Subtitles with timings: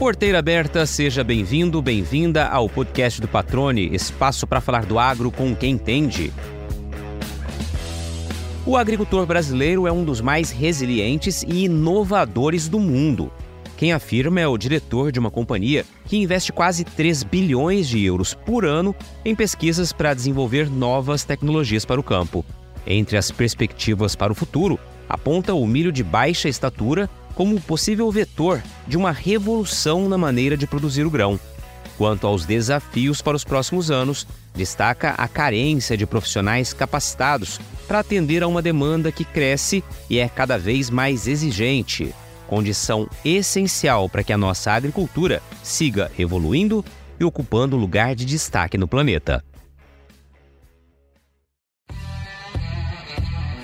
[0.00, 5.54] Porteira aberta, seja bem-vindo, bem-vinda ao podcast do Patrone, espaço para falar do agro com
[5.54, 6.32] quem entende.
[8.64, 13.30] O agricultor brasileiro é um dos mais resilientes e inovadores do mundo.
[13.76, 18.32] Quem afirma é o diretor de uma companhia que investe quase 3 bilhões de euros
[18.32, 22.42] por ano em pesquisas para desenvolver novas tecnologias para o campo.
[22.86, 28.62] Entre as perspectivas para o futuro, aponta o milho de baixa estatura como possível vetor
[28.86, 31.38] de uma revolução na maneira de produzir o grão.
[31.96, 38.42] Quanto aos desafios para os próximos anos, destaca a carência de profissionais capacitados para atender
[38.42, 42.14] a uma demanda que cresce e é cada vez mais exigente,
[42.46, 46.84] condição essencial para que a nossa agricultura siga evoluindo
[47.18, 49.44] e ocupando lugar de destaque no planeta.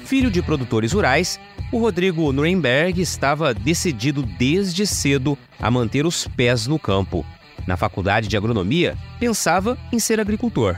[0.06, 1.40] Filho de produtores rurais,
[1.72, 7.26] o Rodrigo Nuremberg estava decidido desde cedo a manter os pés no campo.
[7.66, 10.76] Na faculdade de agronomia, pensava em ser agricultor.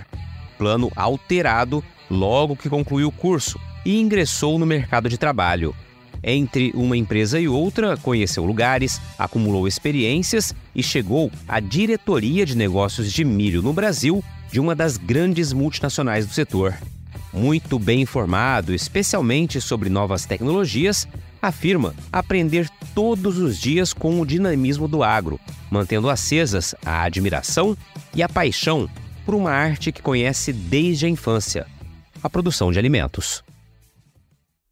[0.57, 5.77] Plano alterado logo que concluiu o curso e ingressou no mercado de trabalho.
[6.25, 13.13] Entre uma empresa e outra, conheceu lugares, acumulou experiências e chegou à diretoria de negócios
[13.13, 16.75] de milho no Brasil de uma das grandes multinacionais do setor
[17.33, 21.07] muito bem informado, especialmente sobre novas tecnologias,
[21.41, 25.39] afirma aprender todos os dias com o dinamismo do agro,
[25.71, 27.77] mantendo acesas a admiração
[28.15, 28.89] e a paixão
[29.25, 31.67] por uma arte que conhece desde a infância,
[32.23, 33.45] a produção de alimentos.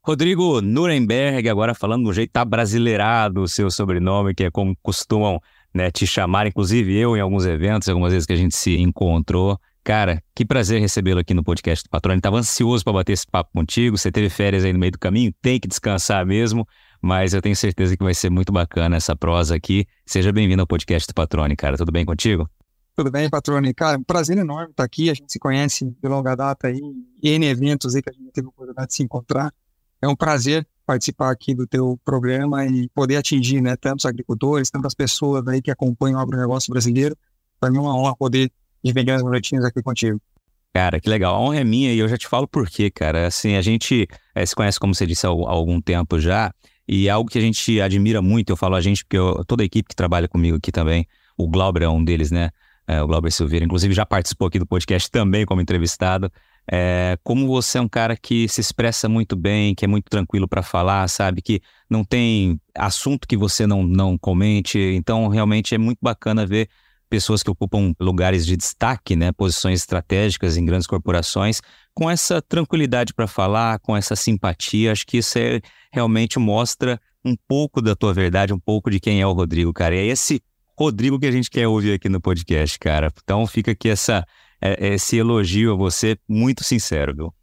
[0.02, 5.40] Rodrigo Nuremberg, agora falando do jeito brasileirado o seu sobrenome, que é como costumam
[5.74, 9.58] né, te chamar, inclusive eu em alguns eventos, algumas vezes que a gente se encontrou.
[9.86, 12.18] Cara, que prazer recebê-lo aqui no podcast do Patrônio.
[12.18, 13.96] Estava ansioso para bater esse papo contigo.
[13.96, 16.66] Você teve férias aí no meio do caminho, tem que descansar mesmo,
[17.00, 19.86] mas eu tenho certeza que vai ser muito bacana essa prosa aqui.
[20.04, 21.76] Seja bem-vindo ao podcast do Patrone, cara.
[21.76, 22.50] Tudo bem contigo?
[22.96, 23.72] Tudo bem, Patrone.
[23.72, 25.08] Cara, um prazer enorme estar aqui.
[25.08, 26.80] A gente se conhece de longa data aí,
[27.22, 29.54] N eventos aí que a gente teve a oportunidade de se encontrar.
[30.02, 34.94] É um prazer participar aqui do teu programa e poder atingir, né, tantos agricultores, tantas
[34.94, 37.16] pessoas aí que acompanham o agronegócio brasileiro.
[37.60, 38.50] Para mim é uma honra poder
[38.86, 40.20] dividir uns minutinhos aqui contigo.
[40.76, 41.34] Cara, que legal.
[41.34, 43.26] A honra é minha e eu já te falo por quê, cara.
[43.26, 46.52] Assim, a gente é, se conhece, como você disse, há, há, algum tempo já,
[46.86, 48.50] e é algo que a gente admira muito.
[48.50, 51.48] Eu falo a gente, porque eu, toda a equipe que trabalha comigo aqui também, o
[51.48, 52.50] Glauber é um deles, né?
[52.86, 56.30] É, o Glauber Silveira, inclusive, já participou aqui do podcast também como entrevistado.
[56.70, 60.46] É, como você é um cara que se expressa muito bem, que é muito tranquilo
[60.46, 61.40] para falar, sabe?
[61.40, 64.78] Que não tem assunto que você não, não comente.
[64.78, 66.68] Então, realmente é muito bacana ver
[67.08, 71.60] pessoas que ocupam lugares de destaque, né, posições estratégicas em grandes corporações,
[71.94, 75.60] com essa tranquilidade para falar, com essa simpatia, acho que isso é,
[75.92, 79.94] realmente mostra um pouco da tua verdade, um pouco de quem é o Rodrigo, cara.
[79.94, 80.42] E é esse
[80.78, 83.12] Rodrigo que a gente quer ouvir aqui no podcast, cara.
[83.22, 84.24] Então fica aqui essa,
[84.60, 87.34] é, esse elogio a você, muito sincero, viu?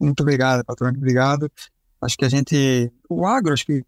[0.00, 0.90] Muito obrigado, patrão.
[0.90, 1.50] Obrigado.
[2.00, 2.90] Acho que a gente.
[3.08, 3.84] O agro, acho que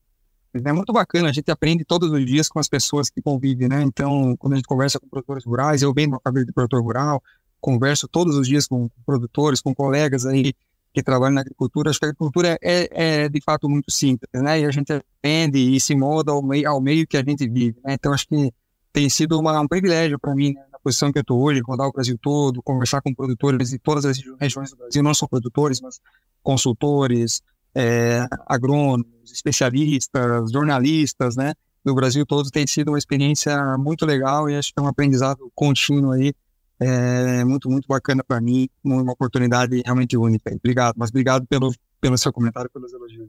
[0.52, 3.82] é muito bacana, a gente aprende todos os dias com as pessoas que convivem, né?
[3.82, 7.22] Então, quando a gente conversa com produtores rurais, eu venho uma família de produtor rural,
[7.60, 10.52] converso todos os dias com produtores, com colegas aí
[10.92, 11.90] que trabalham na agricultura.
[11.90, 14.60] Acho que a agricultura é, é de fato muito simples, né?
[14.60, 17.78] E a gente aprende e se molda ao meio, ao meio que a gente vive,
[17.84, 17.94] né?
[17.94, 18.52] Então, acho que
[18.92, 20.64] tem sido uma, um privilégio para mim, né?
[20.72, 24.04] na posição que eu estou hoje, rodar o Brasil todo, conversar com produtores de todas
[24.04, 26.00] as regiões do Brasil, não só produtores, mas
[26.42, 27.40] consultores,
[27.74, 31.52] é, agrônomos, especialistas, jornalistas, né,
[31.84, 35.50] do Brasil todo, tem sido uma experiência muito legal e acho que é um aprendizado
[35.54, 36.32] contínuo aí,
[36.78, 40.52] é, muito, muito bacana para mim, uma oportunidade realmente única.
[40.54, 43.28] Obrigado, mas obrigado pelo, pelo seu comentário, pelos elogios.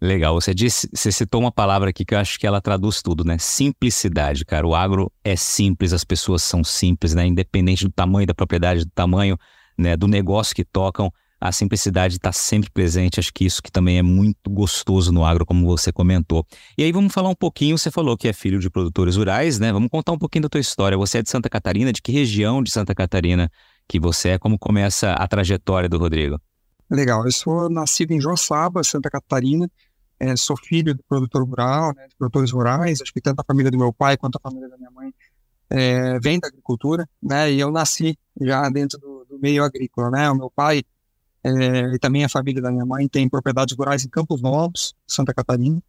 [0.00, 3.24] Legal, você disse, você citou uma palavra aqui que eu acho que ela traduz tudo,
[3.24, 3.36] né?
[3.36, 4.64] Simplicidade, cara.
[4.64, 7.26] O agro é simples, as pessoas são simples, né?
[7.26, 9.36] Independente do tamanho da propriedade, do tamanho,
[9.78, 13.20] né, do negócio que tocam, a simplicidade está sempre presente.
[13.20, 16.46] Acho que isso que também é muito gostoso no agro, como você comentou.
[16.76, 19.72] E aí vamos falar um pouquinho, você falou que é filho de produtores rurais, né?
[19.72, 20.98] Vamos contar um pouquinho da tua história.
[20.98, 23.50] Você é de Santa Catarina, de que região de Santa Catarina
[23.86, 24.38] que você é?
[24.38, 26.40] Como começa a trajetória do Rodrigo?
[26.90, 29.70] Legal, eu sou nascido em Joaçaba, Santa Catarina.
[30.20, 33.00] É, sou filho de produtor rural, né, de produtores rurais.
[33.00, 35.14] Acho que tanto a família do meu pai quanto a família da minha mãe
[35.70, 37.52] é, vem da agricultura, né?
[37.52, 40.30] E eu nasci já dentro do, do meio agrícola, né?
[40.30, 40.82] O meu pai
[41.44, 45.32] é, e também a família da minha mãe tem propriedades rurais em Campos Novos, Santa
[45.32, 45.82] Catarina.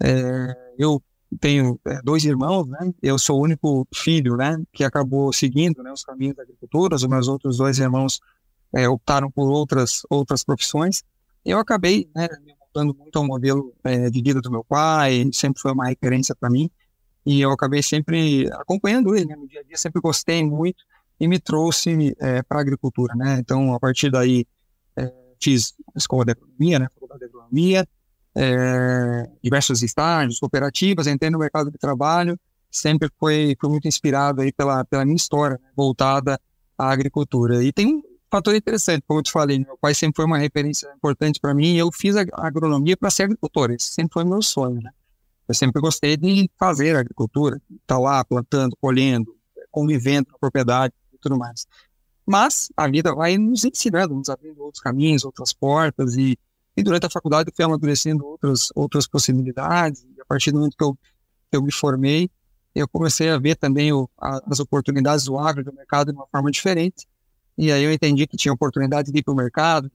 [0.00, 1.02] É, eu
[1.40, 2.92] tenho é, dois irmãos, né?
[3.02, 4.62] Eu sou o único filho, né?
[4.72, 6.94] Que acabou seguindo né, os caminhos da agricultura.
[6.94, 8.20] Os meus outros dois irmãos
[8.74, 11.02] é, optaram por outras outras profissões.
[11.44, 15.60] eu acabei né, me montando muito ao modelo é, de vida do meu pai, sempre
[15.60, 16.70] foi uma referência para mim,
[17.24, 20.84] e eu acabei sempre acompanhando ele, né, no dia a dia, sempre gostei muito,
[21.18, 24.46] e me trouxe é, para a agricultura, né, então a partir daí
[25.40, 27.88] fiz escola de agronomia, né, faculdade de agronomia,
[28.34, 32.38] é, diversos estágios, cooperativas, entrei no mercado de trabalho,
[32.70, 36.38] sempre foi, foi muito inspirado aí pela, pela minha história, né, voltada
[36.76, 37.62] à agricultura.
[37.64, 40.92] E tem um fator interessante, como eu te falei, meu pai sempre foi uma referência
[40.94, 44.82] importante para mim, eu fiz a agronomia para ser agricultor, esse sempre foi meu sonho,
[44.82, 44.90] né.
[45.48, 49.34] Eu sempre gostei de fazer agricultura, estar tá lá plantando, colhendo,
[49.70, 51.66] convivendo na propriedade e tudo mais.
[52.26, 56.36] Mas a vida vai nos ensinando, nos abrindo outros caminhos, outras portas, e,
[56.76, 60.76] e durante a faculdade eu fui amadurecendo outras, outras possibilidades, e a partir do momento
[60.76, 60.94] que eu,
[61.50, 62.28] que eu me formei,
[62.74, 66.26] eu comecei a ver também o, a, as oportunidades do agro, do mercado de uma
[66.26, 67.06] forma diferente,
[67.56, 69.90] e aí eu entendi que tinha oportunidade de ir para o mercado,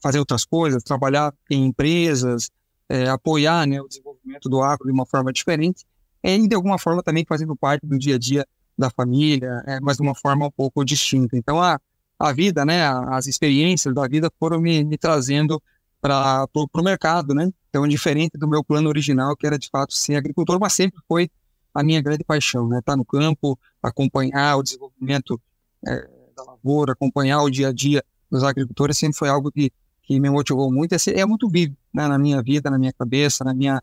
[0.00, 2.50] fazer outras coisas, trabalhar em empresas,
[2.88, 5.84] é, apoiar né, o desenvolvimento do agro de uma forma diferente,
[6.22, 9.96] e de alguma forma também fazendo parte do dia a dia da família, é, mas
[9.96, 11.36] de uma forma um pouco distinta.
[11.36, 11.80] Então, a,
[12.18, 15.62] a vida, né, as experiências da vida foram me, me trazendo
[16.00, 17.50] para o mercado, né?
[17.70, 21.30] Então, diferente do meu plano original, que era de fato ser agricultor, mas sempre foi
[21.72, 22.78] a minha grande paixão, né?
[22.78, 25.40] Estar tá no campo, acompanhar o desenvolvimento
[25.86, 29.72] é, da lavoura, acompanhar o dia a dia dos agricultores, sempre foi algo que,
[30.02, 30.92] que me motivou muito.
[30.92, 33.82] É, é muito vivo né, na minha vida, na minha cabeça, na minha,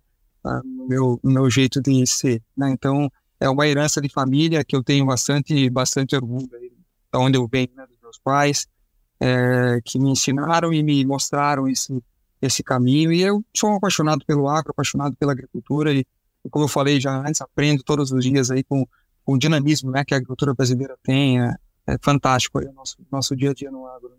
[0.64, 2.70] no, meu, no meu jeito de ser, né?
[2.70, 3.12] Então,
[3.42, 6.48] é uma herança de família que eu tenho bastante, bastante orgulho
[7.12, 8.68] da onde eu venho, né, dos meus pais,
[9.20, 12.02] é, que me ensinaram e me mostraram esse,
[12.40, 13.12] esse caminho.
[13.12, 16.06] E eu sou um apaixonado pelo agro, apaixonado pela agricultura e,
[16.52, 18.86] como eu falei já antes, aprendo todos os dias aí com,
[19.26, 21.42] com o dinamismo né, que a agricultura brasileira tem.
[21.42, 21.56] É,
[21.88, 24.10] é fantástico aí o nosso, nosso dia a dia no agro.
[24.10, 24.16] Né?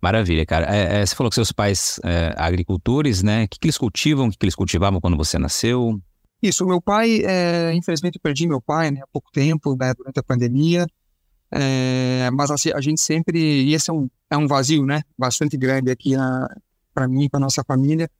[0.00, 0.66] Maravilha, cara.
[0.72, 3.44] É, é, você falou que seus pais é, agricultores, né?
[3.44, 4.28] O que, que eles cultivam?
[4.28, 6.00] O que, que eles cultivavam quando você nasceu?
[6.42, 10.22] Isso, meu pai, é, infelizmente perdi meu pai né, há pouco tempo, né, durante a
[10.22, 10.86] pandemia,
[11.50, 15.56] é, mas assim, a gente sempre, e esse é um, é um vazio, né, bastante
[15.56, 16.12] grande aqui
[16.92, 18.10] para mim, para nossa família,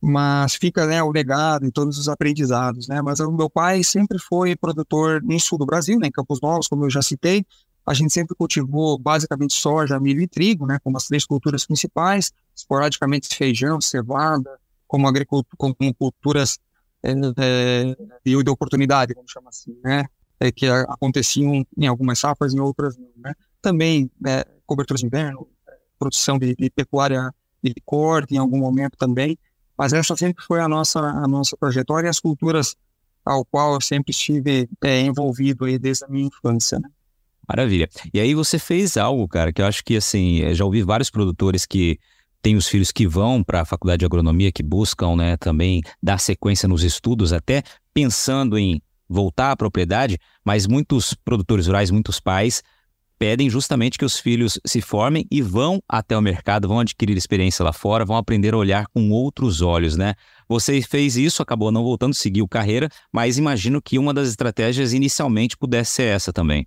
[0.00, 4.18] mas fica, né, o legado e todos os aprendizados, né, mas o meu pai sempre
[4.18, 7.44] foi produtor no sul do Brasil, né, em Campos Novos, como eu já citei,
[7.86, 12.32] a gente sempre cultivou basicamente soja, milho e trigo, né, como as três culturas principais,
[12.54, 15.10] esporadicamente feijão, cevada, como,
[15.56, 16.58] como culturas
[17.04, 20.06] e de oportunidade, vamos chamar assim, né?
[20.40, 23.34] É, que aconteciam em algumas safras, em outras não, né?
[23.62, 25.46] Também é, coberturas de inverno,
[25.98, 29.38] produção de, de, pecuária de corte em algum momento também,
[29.76, 32.76] mas essa sempre foi a nossa a nossa trajetória e as culturas
[33.24, 36.88] ao qual eu sempre estive é, envolvido aí desde a minha infância, né?
[37.48, 37.88] Maravilha.
[38.12, 41.66] E aí você fez algo, cara, que eu acho que assim, já ouvi vários produtores
[41.66, 41.98] que
[42.44, 46.20] tem os filhos que vão para a faculdade de agronomia, que buscam né, também dar
[46.20, 47.62] sequência nos estudos, até
[47.94, 52.62] pensando em voltar à propriedade, mas muitos produtores rurais, muitos pais,
[53.18, 57.64] pedem justamente que os filhos se formem e vão até o mercado, vão adquirir experiência
[57.64, 60.12] lá fora, vão aprender a olhar com outros olhos, né?
[60.46, 65.56] Você fez isso, acabou não voltando, seguiu carreira, mas imagino que uma das estratégias inicialmente
[65.56, 66.66] pudesse ser essa também.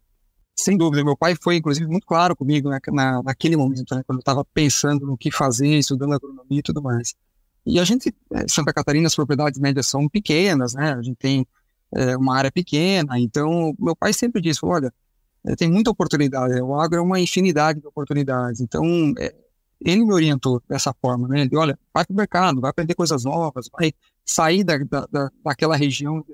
[0.59, 4.17] Sem dúvida, meu pai foi, inclusive, muito claro comigo né, na, naquele momento, né, quando
[4.17, 7.15] eu estava pensando no que fazer, estudando agronomia e tudo mais.
[7.63, 10.93] E a gente, é, Santa Catarina, as propriedades médias são pequenas, né?
[10.93, 11.45] A gente tem
[11.93, 14.91] é, uma área pequena, então meu pai sempre disse, olha,
[15.45, 18.61] é, tem muita oportunidade, o agro é uma infinidade de oportunidades.
[18.61, 18.83] Então,
[19.19, 19.35] é,
[19.79, 21.41] ele me orientou dessa forma, né?
[21.41, 23.93] Ele, olha, vai para o mercado, vai aprender coisas novas, vai
[24.25, 26.25] sair da, da, daquela região,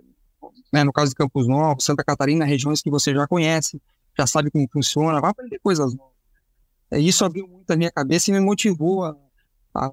[0.72, 3.82] né, no caso de Campos Novos, Santa Catarina, regiões que você já conhece,
[4.17, 6.13] já sabe como funciona, vai aprender coisas novas.
[6.91, 9.15] É, isso abriu muito a minha cabeça e me motivou a,
[9.74, 9.91] a,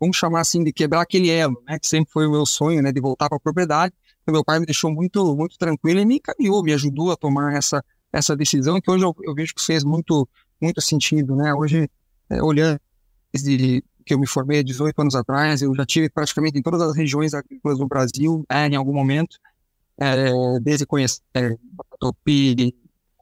[0.00, 2.92] vamos chamar assim, de quebrar aquele elo, né, que sempre foi o meu sonho, né,
[2.92, 3.92] de voltar para a propriedade.
[4.22, 7.54] Então, meu pai me deixou muito, muito tranquilo e me encaminhou, me ajudou a tomar
[7.54, 10.28] essa, essa decisão que hoje eu, eu vejo que fez muito,
[10.60, 11.52] muito sentido, né.
[11.54, 11.90] Hoje,
[12.30, 12.80] é, olhando
[13.32, 16.80] desde que eu me formei há 18 anos atrás, eu já tive praticamente em todas
[16.80, 19.36] as regiões agrícolas do Brasil, é, em algum momento,
[19.98, 21.56] é, desde conhecer é,
[21.98, 22.74] Topi,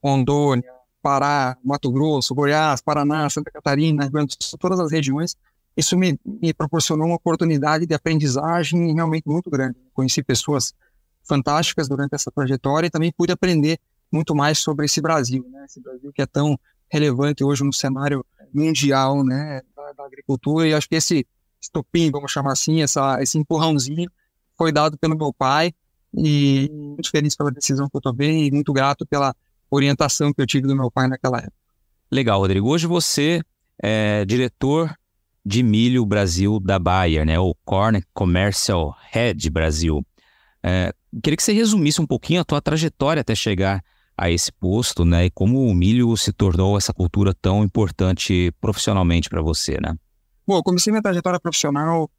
[0.06, 0.70] Rondônia,
[1.02, 4.10] Pará, Mato Grosso, Goiás, Paraná, Santa Catarina,
[4.58, 5.36] todas as regiões,
[5.76, 9.76] isso me, me, proporcionou uma oportunidade de aprendizagem realmente muito grande.
[9.92, 10.72] Conheci pessoas
[11.22, 13.78] fantásticas durante essa trajetória e também pude aprender
[14.10, 15.64] muito mais sobre esse Brasil, né?
[15.66, 16.58] Esse Brasil que é tão
[16.88, 20.66] relevante hoje no cenário mundial, né, da, da agricultura.
[20.66, 21.26] E acho que esse
[21.60, 24.10] estopim, vamos chamar assim, essa, esse empurrãozinho
[24.56, 25.74] foi dado pelo meu pai
[26.14, 29.34] e muito feliz pela decisão que eu tomei e muito grato pela
[29.70, 31.52] orientação que eu tive do meu pai naquela época.
[32.10, 32.68] Legal, Rodrigo.
[32.68, 33.42] Hoje você
[33.82, 34.94] é diretor
[35.44, 37.38] de milho Brasil da Bayer, né?
[37.38, 40.04] O Corn Commercial Head Brasil.
[40.62, 40.92] É,
[41.22, 43.82] queria que você resumisse um pouquinho a tua trajetória até chegar
[44.16, 45.26] a esse posto, né?
[45.26, 49.94] E como o milho se tornou essa cultura tão importante profissionalmente para você, né?
[50.46, 52.10] Bom, eu comecei minha trajetória profissional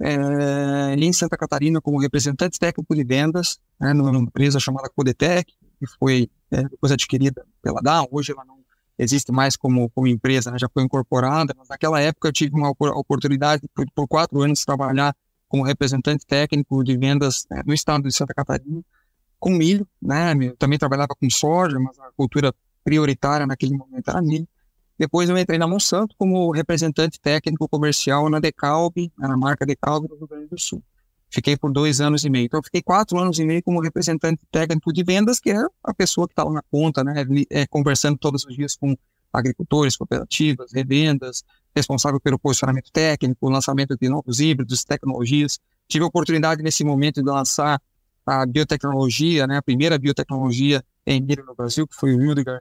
[0.00, 5.86] é, em Santa Catarina como representante técnico de vendas, né, numa empresa chamada Codetec, que
[5.98, 8.08] foi é, depois adquirida pela Dow.
[8.10, 8.58] Hoje ela não
[8.98, 12.70] existe mais como, como empresa, né, já foi incorporada, mas naquela época eu tive uma
[12.70, 15.14] oportunidade por, por quatro anos de trabalhar
[15.48, 18.82] como representante técnico de vendas né, no estado de Santa Catarina,
[19.38, 20.34] com milho, né?
[20.40, 22.54] Eu também trabalhava com soja, mas a cultura
[22.84, 24.46] prioritária naquele momento era milho.
[24.98, 30.14] Depois eu entrei na Monsanto como representante técnico comercial na Decalb, na marca Decalb do
[30.14, 30.82] Rio Grande do Sul.
[31.30, 32.46] Fiquei por dois anos e meio.
[32.46, 36.26] Então, fiquei quatro anos e meio como representante técnico de vendas, que é a pessoa
[36.26, 38.96] que está lá na ponta, né, é, conversando todos os dias com
[39.32, 41.44] agricultores, cooperativas, revendas,
[41.74, 45.60] responsável pelo posicionamento técnico, lançamento de novos híbridos, tecnologias.
[45.86, 47.80] Tive a oportunidade nesse momento de lançar
[48.26, 52.60] a biotecnologia, né, a primeira biotecnologia em milho no Brasil, que foi o Wildgar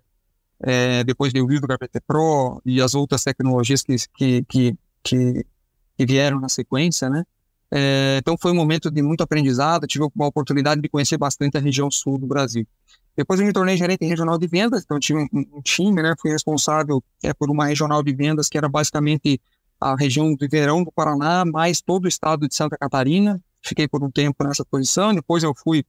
[0.60, 6.06] é, depois veio o do GPT Pro e as outras tecnologias que, que, que, que,
[6.06, 7.26] vieram na sequência, né?
[7.72, 11.60] É, então foi um momento de muito aprendizado, tive uma oportunidade de conhecer bastante a
[11.60, 12.68] região sul do Brasil.
[13.16, 16.16] Depois eu me tornei gerente regional de vendas, então tive um, um time, né?
[16.20, 19.40] Fui responsável é, por uma regional de vendas que era basicamente
[19.80, 23.42] a região do verão do Paraná, mais todo o estado de Santa Catarina.
[23.62, 25.14] Fiquei por um tempo nessa posição.
[25.14, 25.86] Depois eu fui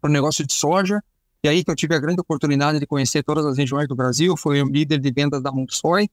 [0.00, 1.02] para o negócio de soja,
[1.42, 4.36] e aí que eu tive a grande oportunidade de conhecer todas as regiões do Brasil,
[4.36, 6.08] fui o líder de vendas da Montsoy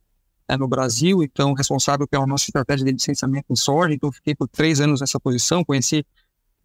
[0.50, 4.48] né, no Brasil, então responsável pela nossa estratégia de licenciamento em soja, então fiquei por
[4.48, 6.06] três anos nessa posição, conheci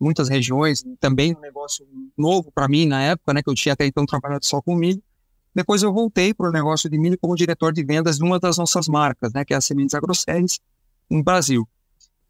[0.00, 1.86] muitas regiões, também um negócio
[2.16, 5.02] novo para mim na época, né, que eu tinha até então trabalhado só com milho.
[5.54, 8.56] Depois eu voltei para o negócio de milho como diretor de vendas de uma das
[8.58, 10.58] nossas marcas, né, que é a Sementes Agroceres,
[11.08, 11.68] no Brasil.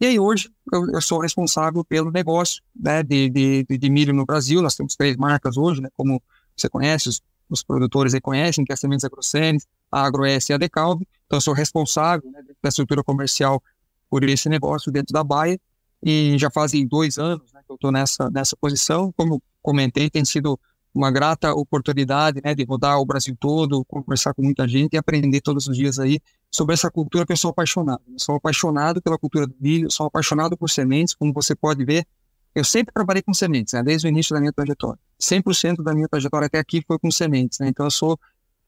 [0.01, 4.27] E aí hoje eu, eu sou responsável pelo negócio né, de, de, de, milho no
[4.27, 4.61] Brasil.
[4.61, 6.23] Nós temos três marcas hoje, né, como
[6.57, 10.53] você conhece, os, os produtores aí conhecem, que é a Sementes Agrocenes, a AgroS e
[10.53, 11.07] a Decalb.
[11.27, 13.63] Então eu sou responsável né, da estrutura comercial
[14.11, 15.59] por esse negócio dentro da Baia.
[16.03, 19.13] E já fazem dois anos né, que eu estou nessa, nessa posição.
[19.17, 20.59] Como comentei, tem sido
[20.95, 25.41] uma grata oportunidade né, de rodar o Brasil todo, conversar com muita gente e aprender
[25.41, 28.01] todos os dias aí sobre essa cultura que eu sou apaixonado.
[28.07, 32.07] Eu sou apaixonado pela cultura do milho, sou apaixonado por sementes, como você pode ver.
[32.55, 35.01] Eu sempre trabalhei com sementes, né, desde o início da minha trajetória.
[35.21, 38.17] 100% da minha trajetória até aqui foi com sementes, né, então eu sou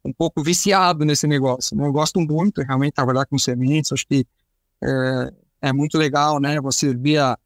[0.07, 1.77] um pouco viciado nesse negócio.
[1.77, 1.87] Né?
[1.87, 4.27] Eu gosto muito realmente trabalhar com sementes, acho que
[4.83, 5.33] é,
[5.69, 7.39] é muito legal, né, você ver a,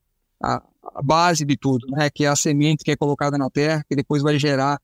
[0.42, 0.62] a,
[0.94, 3.96] a base de tudo, né, que é a semente que é colocada na terra, que
[3.96, 4.80] depois vai gerar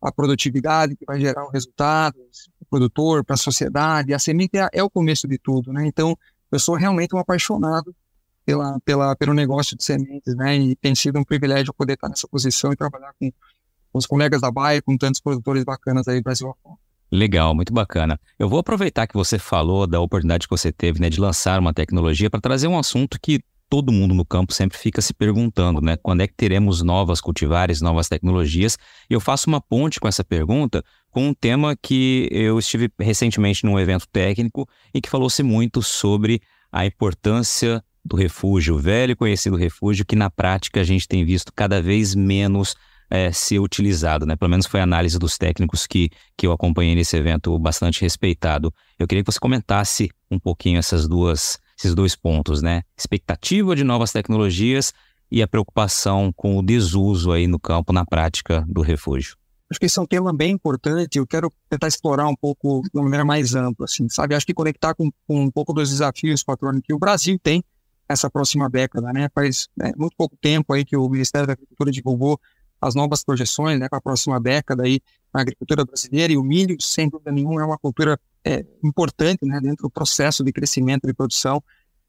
[0.00, 2.16] a produtividade, que vai gerar o resultado,
[2.60, 4.14] o produtor, para a sociedade.
[4.14, 5.86] A semente é, é, o começo de tudo, né?
[5.86, 6.16] Então,
[6.52, 7.94] eu sou realmente um apaixonado
[8.44, 10.56] pela, pela, pelo negócio de sementes, né?
[10.56, 13.32] E tem sido um privilégio poder estar nessa posição e trabalhar com
[13.92, 16.87] os colegas da Baia, com tantos produtores bacanas aí do Brasil afora.
[17.10, 18.20] Legal, muito bacana.
[18.38, 21.72] Eu vou aproveitar que você falou da oportunidade que você teve né, de lançar uma
[21.72, 25.96] tecnologia para trazer um assunto que todo mundo no campo sempre fica se perguntando, né?
[26.02, 28.78] Quando é que teremos novas cultivares, novas tecnologias?
[29.10, 33.64] E eu faço uma ponte com essa pergunta com um tema que eu estive recentemente
[33.64, 36.40] num evento técnico e que falou-se muito sobre
[36.72, 41.52] a importância do refúgio, o velho conhecido refúgio, que na prática a gente tem visto
[41.54, 42.74] cada vez menos
[43.10, 44.36] é, ser utilizado, né?
[44.36, 48.72] Pelo menos foi a análise dos técnicos que, que eu acompanhei nesse evento bastante respeitado.
[48.98, 52.82] Eu queria que você comentasse um pouquinho essas duas esses dois pontos, né?
[52.96, 54.92] Expectativa de novas tecnologias
[55.30, 59.36] e a preocupação com o desuso aí no campo, na prática do refúgio.
[59.70, 61.18] Acho que esse é um tema bem importante.
[61.18, 64.34] Eu quero tentar explorar um pouco de uma maneira mais ampla, assim, sabe?
[64.34, 67.62] Acho que conectar com, com um pouco dos desafios, patrônio, que o Brasil tem
[68.08, 69.28] essa próxima década, né?
[69.34, 72.40] Faz né, muito pouco tempo aí que o Ministério da Agricultura divulgou
[72.80, 75.00] as novas projeções, né, para a próxima década aí
[75.32, 79.60] na agricultura brasileira e o milho, sem dúvida nenhuma, é uma cultura é, importante né,
[79.60, 81.62] dentro do processo de crescimento de produção,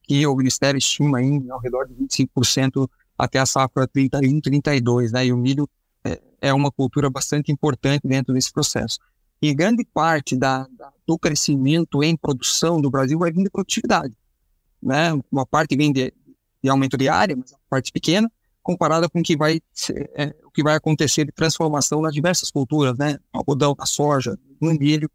[0.04, 5.26] que o Ministério estima em ao redor de 25% até a safra 31, 32, né,
[5.26, 5.68] e o milho
[6.04, 9.00] é, é, uma cultura bastante importante dentro desse processo.
[9.42, 14.16] E grande parte da, da, do crescimento em produção do Brasil vai vir de produtividade.
[14.82, 15.12] Né?
[15.32, 16.14] Uma parte vem de,
[16.64, 19.62] de aumento de área, mas é uma parte pequena, comparada com o que vai,
[20.16, 23.18] é, o que vai acontecer de transformação nas diversas culturas, né?
[23.34, 25.10] Algodão, a soja, o milho,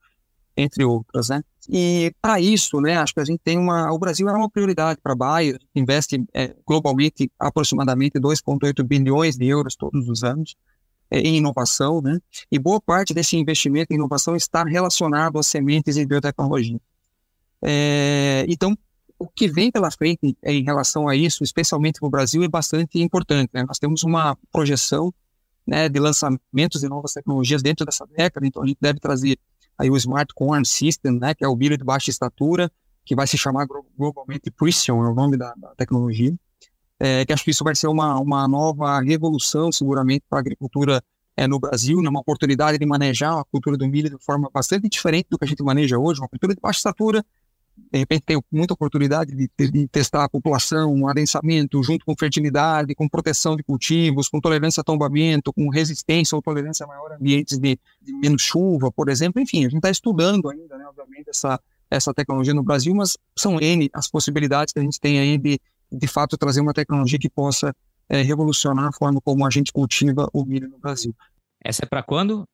[0.56, 1.42] entre outras, né?
[1.68, 5.00] E para isso, né, acho que a gente tem uma, o Brasil é uma prioridade
[5.02, 10.56] para a Bayer, investe é, globalmente aproximadamente 2,8 bilhões de euros todos os anos
[11.10, 12.18] é, em inovação, né?
[12.50, 16.80] E boa parte desse investimento em inovação está relacionado a sementes e biotecnologia.
[17.62, 18.76] É, então,
[19.18, 23.50] o que vem pela frente em relação a isso, especialmente no Brasil, é bastante importante.
[23.54, 23.64] Né?
[23.66, 25.12] Nós temos uma projeção
[25.66, 29.38] né, de lançamentos de novas tecnologias dentro dessa década, então a gente deve trazer
[29.78, 32.70] aí o Smart Corn System, né, que é o milho de baixa estatura,
[33.04, 33.66] que vai se chamar
[33.96, 36.34] globalmente Precision, é o nome da, da tecnologia,
[36.98, 41.02] é, que acho que isso vai ser uma, uma nova revolução, seguramente, para a agricultura
[41.36, 44.88] é, no Brasil, né, uma oportunidade de manejar a cultura do milho de forma bastante
[44.88, 47.24] diferente do que a gente maneja hoje, uma cultura de baixa estatura,
[47.76, 52.94] de repente tem muita oportunidade de, de, testar a população, um adensamento junto com fertilidade,
[52.94, 57.58] com proteção de cultivos, com tolerância a tombamento, com resistência ou tolerância maior a ambientes
[57.58, 59.40] de, de menos chuva, por exemplo.
[59.40, 63.60] Enfim, a gente está estudando ainda, né, obviamente, essa, essa tecnologia no Brasil, mas são
[63.60, 67.28] N as possibilidades que a gente tem aí de, de fato, trazer uma tecnologia que
[67.28, 67.74] possa
[68.08, 71.14] é, revolucionar a forma como a gente cultiva o milho no Brasil.
[71.62, 72.46] Essa é para quando?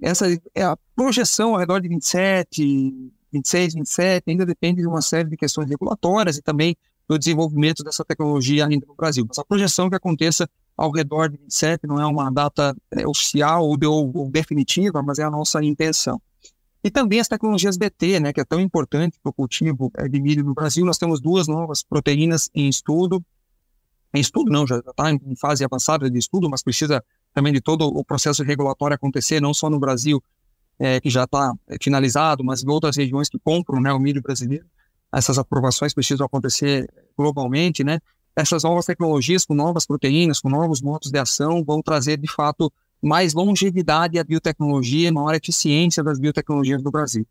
[0.00, 5.28] Essa é a projeção ao redor de 27, 26, 27, ainda depende de uma série
[5.28, 6.76] de questões regulatórias e também
[7.08, 9.24] do desenvolvimento dessa tecnologia ainda no Brasil.
[9.28, 13.66] Mas a projeção que aconteça ao redor de 27 não é uma data é, oficial
[13.66, 16.20] ou, de, ou, definitiva, mas é a nossa intenção.
[16.82, 20.20] E também as tecnologias BT, né, que é tão importante para o cultivo é, de
[20.20, 20.84] milho no Brasil.
[20.84, 23.24] Nós temos duas novas proteínas em estudo.
[24.14, 27.02] Em estudo não, já está em fase avançada de estudo, mas precisa
[27.34, 30.22] também de todo o processo regulatório acontecer, não só no Brasil,
[30.78, 34.22] é, que já está é, finalizado, mas em outras regiões que compram né, o milho
[34.22, 34.66] brasileiro,
[35.12, 38.00] essas aprovações precisam acontecer globalmente, né?
[38.34, 42.70] Essas novas tecnologias com novas proteínas, com novos modos de ação, vão trazer, de fato,
[43.00, 47.26] mais longevidade à biotecnologia, maior eficiência das biotecnologias do Brasil.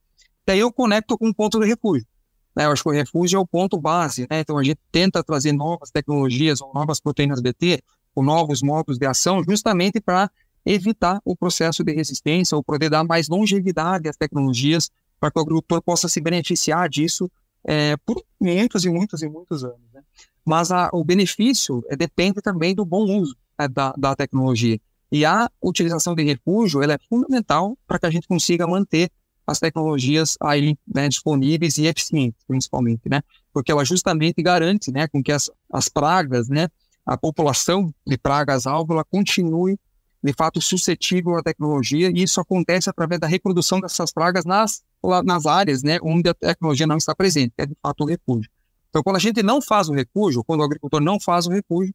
[0.48, 2.08] Daí eu conecto com o ponto do refúgio.
[2.56, 2.66] Né?
[2.66, 4.26] Eu acho que o refúgio é o ponto base.
[4.30, 4.40] Né?
[4.40, 7.84] Então a gente tenta trazer novas tecnologias ou novas proteínas BT,
[8.14, 10.32] com novos modos de ação, justamente para
[10.66, 15.42] evitar o processo de resistência ou poder dar mais longevidade às tecnologias para que o
[15.42, 17.30] agricultor possa se beneficiar disso
[17.64, 19.80] é, por muitos e muitos e muitos anos.
[19.94, 20.02] Né?
[20.44, 24.80] Mas a, o benefício é, depende também do bom uso né, da, da tecnologia.
[25.12, 29.10] E a utilização de refúgio ela é fundamental para que a gente consiga manter
[29.48, 33.22] as tecnologias aí né, disponíveis e eficientes, principalmente, né?
[33.54, 36.68] Porque ela justamente garante, né, com que as, as pragas, né,
[37.06, 39.78] a população de pragas alvo, ela continue
[40.26, 44.84] de fato suscetível à tecnologia, e isso acontece através da reprodução dessas pragas nas,
[45.24, 48.50] nas áreas né, onde a tecnologia não está presente, que é de fato o refúgio.
[48.90, 51.94] Então, quando a gente não faz o refúgio, quando o agricultor não faz o refúgio,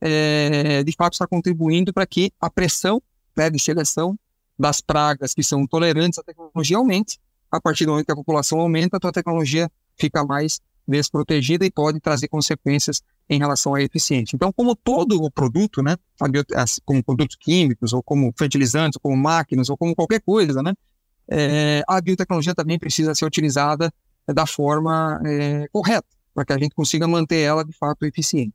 [0.00, 3.00] é, de fato está contribuindo para que a pressão
[3.36, 4.18] né, de seleção
[4.58, 7.20] das pragas que são tolerantes à tecnologia aumente.
[7.48, 11.70] A partir do momento que a população aumenta, a tua tecnologia fica mais desprotegida e
[11.70, 14.34] pode trazer consequências em relação à eficiência.
[14.34, 15.96] Então, como todo o produto, né,
[16.84, 20.72] como produtos químicos, ou como fertilizantes, ou como máquinas, ou como qualquer coisa, né,
[21.30, 23.92] é, a biotecnologia também precisa ser utilizada
[24.26, 28.54] da forma é, correta, para que a gente consiga manter ela de fato eficiente.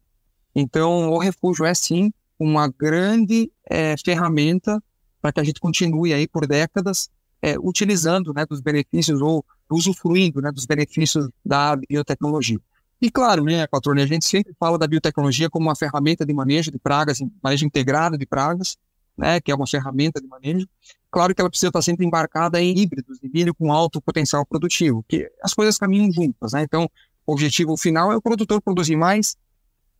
[0.55, 4.81] Então, o refúgio é sim uma grande é, ferramenta
[5.21, 7.09] para que a gente continue aí por décadas
[7.41, 12.59] é, utilizando né, dos benefícios ou usufruindo né, dos benefícios da biotecnologia.
[13.03, 16.71] E claro, né, Patrone, a gente sempre fala da biotecnologia como uma ferramenta de manejo
[16.71, 18.77] de pragas, manejo integrado de pragas,
[19.17, 20.65] né, que é uma ferramenta de manejo.
[21.11, 25.03] Claro que ela precisa estar sempre embarcada em híbridos de milho com alto potencial produtivo,
[25.05, 26.63] que as coisas caminham juntas, né?
[26.63, 26.89] Então,
[27.27, 29.35] o objetivo final é o produtor produzir mais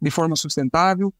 [0.01, 1.13] de forma sustentável,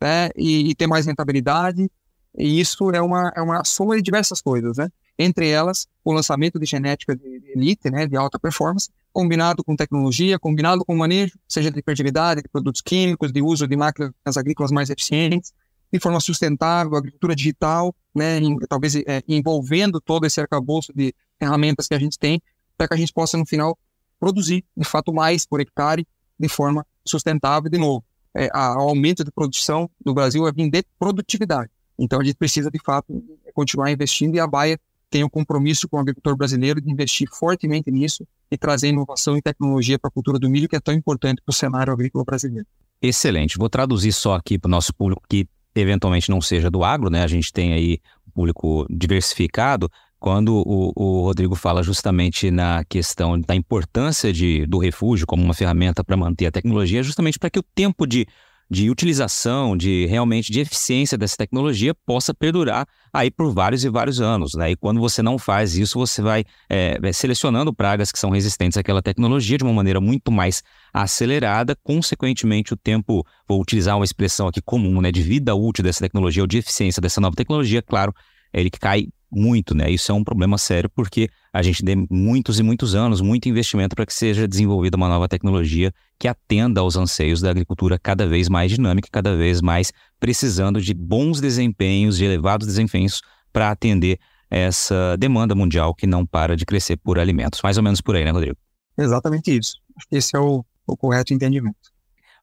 [0.00, 1.90] né, e, e ter mais rentabilidade.
[2.38, 4.88] E isso é uma, é uma soma de diversas coisas, né?
[5.18, 10.40] Entre elas, o lançamento de genética de elite, né, de alta performance, combinado com tecnologia,
[10.40, 14.90] combinado com manejo, seja de fertilidade, de produtos químicos, de uso de máquinas agrícolas mais
[14.90, 15.54] eficientes,
[15.90, 21.86] de forma sustentável, agricultura digital, né, em, talvez é, envolvendo todo esse arcabouço de ferramentas
[21.86, 22.42] que a gente tem,
[22.76, 23.78] para que a gente possa, no final,
[24.18, 26.04] produzir, de fato, mais por hectare
[26.38, 27.70] de forma sustentável.
[27.70, 31.70] De novo, é, a, o aumento de produção no Brasil é vir de produtividade.
[31.96, 33.22] Então, a gente precisa, de fato,
[33.54, 34.76] continuar investindo e a Baia
[35.14, 39.40] tem um compromisso com o agricultor brasileiro de investir fortemente nisso e trazer inovação e
[39.40, 42.66] tecnologia para a cultura do milho, que é tão importante para o cenário agrícola brasileiro.
[43.00, 43.56] Excelente.
[43.56, 47.22] Vou traduzir só aqui para o nosso público que eventualmente não seja do agro, né?
[47.22, 48.00] A gente tem aí
[48.34, 49.88] público diversificado.
[50.18, 55.54] Quando o, o Rodrigo fala justamente na questão da importância de, do refúgio como uma
[55.54, 58.26] ferramenta para manter a tecnologia, é justamente para que o tempo de
[58.70, 64.20] de utilização, de realmente de eficiência dessa tecnologia possa perdurar aí por vários e vários
[64.20, 64.52] anos.
[64.54, 64.72] Né?
[64.72, 69.02] E quando você não faz isso, você vai é, selecionando pragas que são resistentes àquela
[69.02, 71.76] tecnologia de uma maneira muito mais acelerada.
[71.82, 76.42] Consequentemente, o tempo, vou utilizar uma expressão aqui comum, né, de vida útil dessa tecnologia
[76.42, 78.14] ou de eficiência dessa nova tecnologia, claro,
[78.52, 79.90] ele cai muito, né?
[79.90, 83.94] Isso é um problema sério porque a gente tem muitos e muitos anos, muito investimento
[83.94, 88.48] para que seja desenvolvida uma nova tecnologia que atenda aos anseios da agricultura cada vez
[88.48, 94.18] mais dinâmica, cada vez mais precisando de bons desempenhos, de elevados desempenhos para atender
[94.50, 97.60] essa demanda mundial que não para de crescer por alimentos.
[97.62, 98.56] Mais ou menos por aí, né, Rodrigo?
[98.98, 99.76] Exatamente isso.
[99.96, 101.76] Acho que esse é o, o correto entendimento.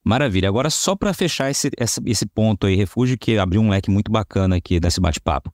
[0.02, 0.47] Maravilha.
[0.47, 1.69] Agora, só para fechar esse,
[2.06, 5.52] esse ponto aí, Refúgio, que abriu um leque muito bacana aqui desse bate-papo.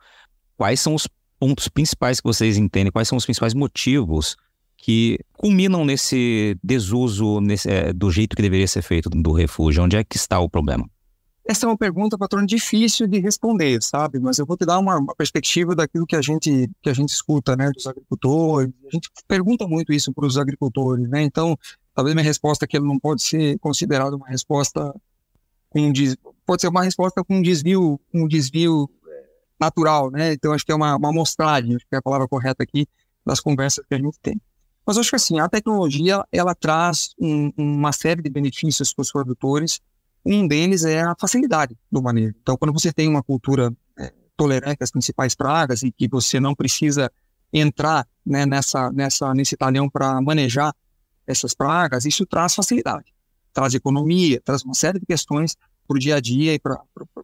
[0.56, 1.08] Quais são os
[1.40, 2.92] pontos principais que vocês entendem?
[2.92, 4.36] Quais são os principais motivos
[4.78, 9.84] que culminam nesse desuso nesse, é, do jeito que deveria ser feito do refúgio?
[9.84, 10.88] Onde é que está o problema?
[11.50, 14.20] Essa é uma pergunta, patrão, difícil de responder, sabe?
[14.20, 17.10] Mas eu vou te dar uma, uma, perspectiva daquilo que a gente que a gente
[17.10, 18.70] escuta, né, dos agricultores.
[18.86, 21.22] A gente pergunta muito isso para os agricultores, né?
[21.24, 21.58] Então,
[21.96, 24.94] talvez minha resposta aqui não pode ser considerada uma resposta
[25.70, 25.94] com
[26.46, 29.07] pode ser uma resposta com um desvio, um desvio é,
[29.60, 30.34] natural, né?
[30.34, 32.88] Então, acho que é uma, uma amostragem, acho que é a palavra correta aqui
[33.26, 34.40] das conversas que a gente tem.
[34.86, 39.12] Mas acho que assim, a tecnologia ela traz um, uma série de benefícios para os
[39.12, 39.82] produtores
[40.28, 42.36] um deles é a facilidade do manejo.
[42.42, 46.54] Então, quando você tem uma cultura é, tolerante às principais pragas e que você não
[46.54, 47.10] precisa
[47.52, 50.76] entrar né, nessa, nessa, nesse talhão para manejar
[51.26, 53.14] essas pragas, isso traz facilidade,
[53.54, 55.56] traz economia, traz uma série de questões
[55.88, 56.78] para o dia a dia e para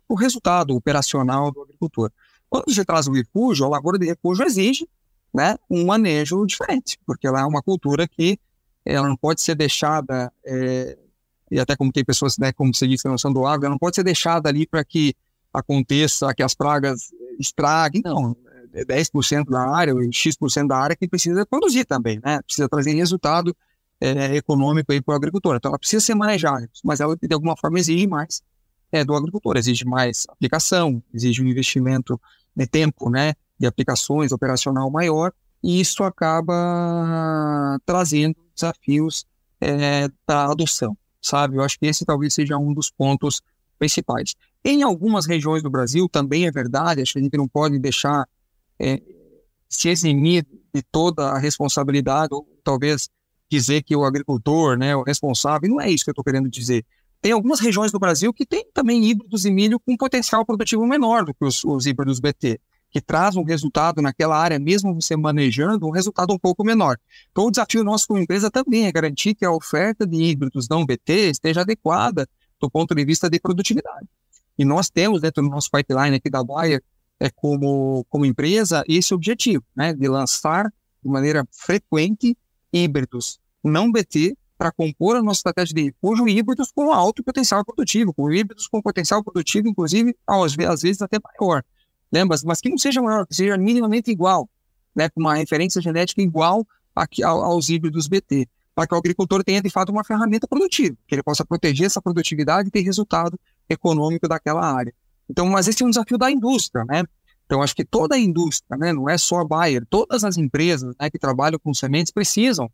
[0.08, 2.10] o resultado operacional do agricultor.
[2.54, 4.88] Quando você traz o refúgio, a lavoura de refúgio exige
[5.34, 8.40] né, um manejo diferente, porque ela é uma cultura que
[8.86, 10.96] ela não pode ser deixada é,
[11.50, 13.96] e até como tem pessoas, né, como você disse, na noção do agro, não pode
[13.96, 15.16] ser deixada ali para que
[15.52, 18.38] aconteça, que as pragas estraguem, não.
[18.72, 22.40] É 10% da área, ou X% da área que precisa produzir também, né?
[22.44, 23.56] Precisa trazer resultado
[24.00, 25.56] é, econômico aí para o agricultor.
[25.56, 28.44] Então, ela precisa ser manejada, mas ela, de alguma forma, exige mais
[28.92, 32.22] é, do agricultor, exige mais aplicação, exige um investimento
[32.56, 35.32] de tempo, né, de aplicações operacional maior,
[35.64, 39.26] e isso acaba trazendo desafios
[39.62, 41.56] é, para a adoção sabe?
[41.56, 43.42] Eu acho que esse talvez seja um dos pontos
[43.80, 44.36] principais.
[44.64, 48.28] Em algumas regiões do Brasil também é verdade, acho que a gente não pode deixar
[48.78, 49.02] é,
[49.70, 53.10] se eximir de toda a responsabilidade, ou talvez
[53.50, 56.50] dizer que o agricultor né, é o responsável, não é isso que eu estou querendo
[56.50, 56.86] dizer.
[57.24, 61.24] Tem algumas regiões do Brasil que tem também híbridos de milho com potencial produtivo menor
[61.24, 62.60] do que os, os híbridos BT
[62.92, 66.98] que traz um resultado naquela área, mesmo você manejando, um resultado um pouco menor.
[67.32, 70.86] Então, o desafio nosso como empresa também é garantir que a oferta de híbridos não
[70.86, 72.28] BT esteja adequada
[72.60, 74.06] do ponto de vista de produtividade.
[74.60, 76.84] E nós temos dentro do nosso pipeline aqui da Bayer,
[77.22, 80.66] é, como, como empresa, esse objetivo, né, de lançar
[81.02, 82.38] de maneira frequente
[82.72, 88.14] híbridos não BT para compor a nossa estratégia de refúgio híbridos com alto potencial produtivo,
[88.14, 91.64] com híbridos com potencial produtivo, inclusive, às vezes até maior
[92.14, 92.38] lembra?
[92.46, 94.48] Mas que não seja maior, que seja minimamente igual,
[94.96, 95.10] né?
[95.10, 99.70] com uma referência genética igual aqui, aos híbridos BT, para que o agricultor tenha, de
[99.70, 104.64] fato, uma ferramenta produtiva, que ele possa proteger essa produtividade e ter resultado econômico daquela
[104.64, 104.94] área.
[105.30, 107.04] Então, mas esse é um desafio da indústria, né?
[107.46, 110.96] Então, acho que toda a indústria, né, não é só a Bayer, todas as empresas
[111.00, 112.72] né, que trabalham com sementes precisam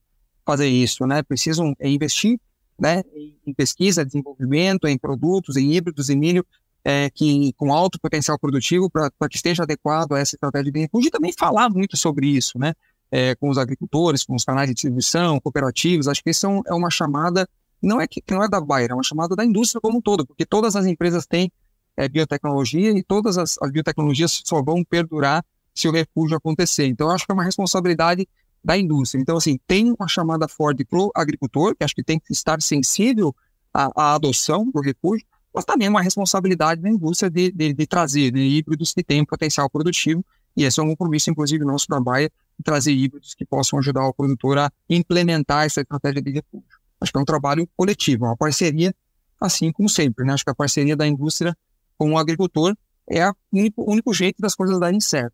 [0.49, 1.21] fazer isso, né?
[1.21, 2.39] Precisam investir
[2.79, 3.03] né,
[3.45, 6.43] em pesquisa, desenvolvimento, em produtos, em híbridos, em milho,
[6.83, 11.09] é, que com alto potencial produtivo para que esteja adequado a essa estratégia de refúgio
[11.09, 12.73] e também falar muito sobre isso, né?
[13.12, 16.07] É, com os agricultores, com os canais de distribuição, cooperativos.
[16.07, 17.47] Acho que isso é, é uma chamada,
[17.79, 20.25] não é que não é da Bayer, é uma chamada da indústria como um todo,
[20.25, 21.51] porque todas as empresas têm
[21.95, 26.88] é, biotecnologia e todas as, as biotecnologias só vão perdurar se o refúgio acontecer.
[26.88, 28.27] Então, acho que é uma responsabilidade
[28.63, 29.22] da indústria.
[29.22, 32.62] Então, assim, tem uma chamada forte para o agricultor, que acho que tem que estar
[32.62, 33.36] sensível
[33.74, 38.32] à, à adoção do refúgio, mas também uma responsabilidade da indústria de, de, de trazer
[38.32, 40.24] né, híbridos que têm potencial produtivo,
[40.56, 44.06] e esse é um compromisso, inclusive, nosso da Baia, de trazer híbridos que possam ajudar
[44.06, 46.80] o produtor a implementar essa estratégia de refúgio.
[47.00, 48.93] Acho que é um trabalho coletivo, uma parceria,
[49.39, 50.26] assim como sempre.
[50.26, 50.34] Né?
[50.34, 51.56] Acho que a parceria da indústria
[51.98, 52.76] com o agricultor
[53.10, 55.34] é o único, único jeito das coisas darem certo.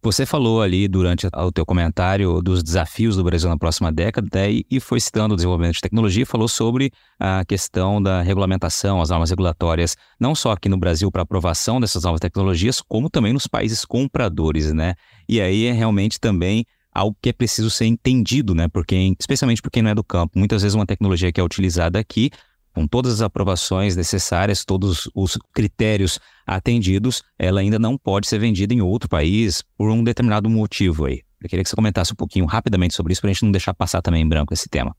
[0.00, 4.78] Você falou ali durante o teu comentário dos desafios do Brasil na próxima década e
[4.78, 9.96] foi citando o desenvolvimento de tecnologia, falou sobre a questão da regulamentação, as normas regulatórias,
[10.20, 14.72] não só aqui no Brasil para aprovação dessas novas tecnologias, como também nos países compradores,
[14.72, 14.94] né?
[15.28, 18.68] E aí é realmente também algo que é preciso ser entendido, né?
[18.68, 21.98] Porque, especialmente por quem não é do campo, muitas vezes uma tecnologia que é utilizada
[21.98, 22.30] aqui
[22.78, 28.72] com todas as aprovações necessárias, todos os critérios atendidos, ela ainda não pode ser vendida
[28.72, 31.22] em outro país por um determinado motivo aí.
[31.42, 33.74] Eu queria que você comentasse um pouquinho rapidamente sobre isso para a gente não deixar
[33.74, 34.96] passar também em branco esse tema.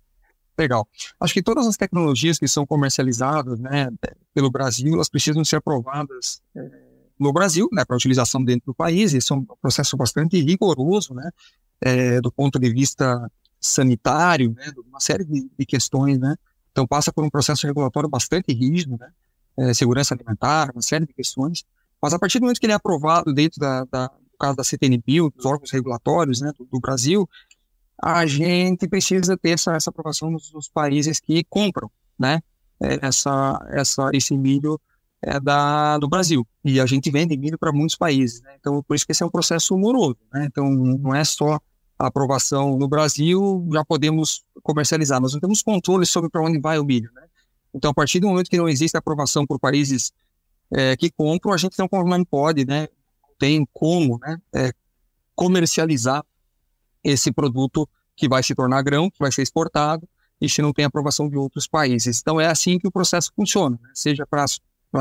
[0.57, 0.85] Legal.
[1.21, 3.89] Acho que todas as tecnologias que são comercializadas né,
[4.33, 6.61] pelo Brasil, elas precisam ser aprovadas é,
[7.17, 9.13] no Brasil, né, para utilização dentro do país.
[9.13, 11.31] Isso é um processo bastante rigoroso, né,
[11.79, 16.35] é, do ponto de vista sanitário, né, uma série de, de questões, né,
[16.71, 19.11] então passa por um processo regulatório bastante rígido, né?
[19.57, 21.65] É, segurança alimentar, uma série de questões.
[22.01, 24.63] Mas a partir do momento que ele é aprovado dentro da, da no caso da
[24.63, 27.29] CTNBio, dos órgãos regulatórios né, do, do, Brasil,
[28.01, 32.41] a gente precisa ter essa, essa aprovação nos, nos, países que compram, né?
[32.81, 34.79] É, essa, essa, esse milho
[35.21, 36.47] é da, do Brasil.
[36.63, 38.41] E a gente vende milho para muitos países.
[38.41, 38.55] Né?
[38.57, 40.17] Então, por isso que esse é um processo moroso.
[40.33, 40.45] Né?
[40.45, 41.59] Então, não é só
[42.07, 45.19] aprovação no Brasil, já podemos comercializar.
[45.19, 47.11] Nós não temos controle sobre para onde vai o milho.
[47.13, 47.23] Né?
[47.73, 50.13] Então, a partir do momento que não existe aprovação por países
[50.71, 52.87] é, que compram, a gente não, não pode, né?
[53.37, 54.37] tem como né?
[54.53, 54.73] É,
[55.35, 56.23] comercializar
[57.03, 60.07] esse produto que vai se tornar grão, que vai ser exportado,
[60.41, 62.19] e se não tem aprovação de outros países.
[62.21, 63.89] Então, é assim que o processo funciona, né?
[63.93, 64.45] seja para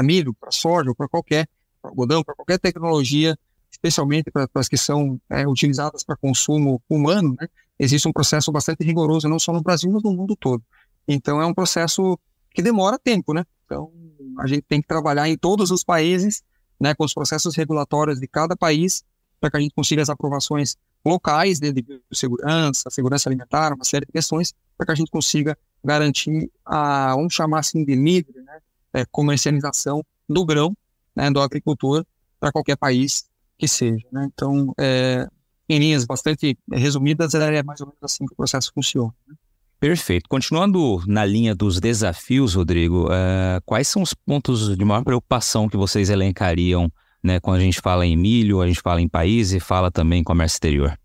[0.03, 1.49] milho, para soja, para qualquer
[1.83, 3.39] algodão, para qualquer tecnologia
[3.79, 8.85] especialmente para as que são é, utilizadas para consumo humano, né, existe um processo bastante
[8.85, 10.63] rigoroso, não só no Brasil, mas no mundo todo.
[11.07, 12.19] Então, é um processo
[12.51, 13.45] que demora tempo, né?
[13.65, 13.91] Então,
[14.39, 16.43] a gente tem que trabalhar em todos os países,
[16.79, 19.05] né, com os processos regulatórios de cada país,
[19.41, 24.07] para que a gente consiga as aprovações locais né, de segurança, segurança alimentar, uma série
[24.07, 28.59] de questões, para que a gente consiga garantir a, vamos chamar assim de livre, né,
[28.93, 30.77] é, comercialização do grão,
[31.15, 32.05] né, do agricultor,
[32.41, 33.28] para qualquer país
[33.59, 34.07] que seja.
[34.13, 34.29] Né?
[34.33, 35.27] Então, é,
[35.69, 39.13] em linhas bastante resumidas, é mais ou menos assim que o processo funciona.
[39.27, 39.35] Né?
[39.81, 40.29] Perfeito.
[40.29, 45.77] Continuando na linha dos desafios, Rodrigo, uh, quais são os pontos de maior preocupação que
[45.77, 46.91] vocês elencariam
[47.23, 50.21] né, quando a gente fala em milho, a gente fala em país e fala também
[50.21, 50.99] em comércio exterior?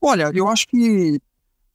[0.00, 1.18] Olha, eu acho que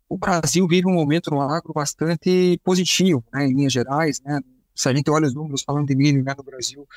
[0.07, 4.21] o Brasil vive um momento no agro bastante positivo, né, em linhas gerais.
[4.23, 4.39] Né?
[4.75, 6.87] Se a gente olha os números falando de milho né, no Brasil,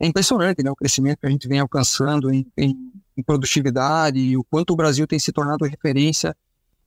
[0.00, 4.36] é impressionante né, o crescimento que a gente vem alcançando em, em, em, produtividade e
[4.36, 6.36] o quanto o Brasil tem se tornado referência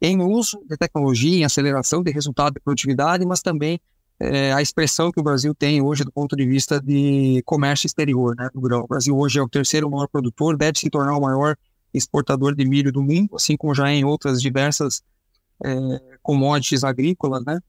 [0.02, 3.80] em uso de tecnologia, em aceleração de resultado de produtividade, mas também
[4.20, 8.36] é, a expressão que o Brasil tem hoje do ponto de vista de comércio exterior
[8.36, 8.82] né, do grão.
[8.82, 11.56] O Brasil hoje é o terceiro maior produtor, deve se tornar o maior
[11.94, 15.04] exportador de milho do mundo, assim como já é em outras diversas
[15.64, 17.60] é, commodities agrícolas, né?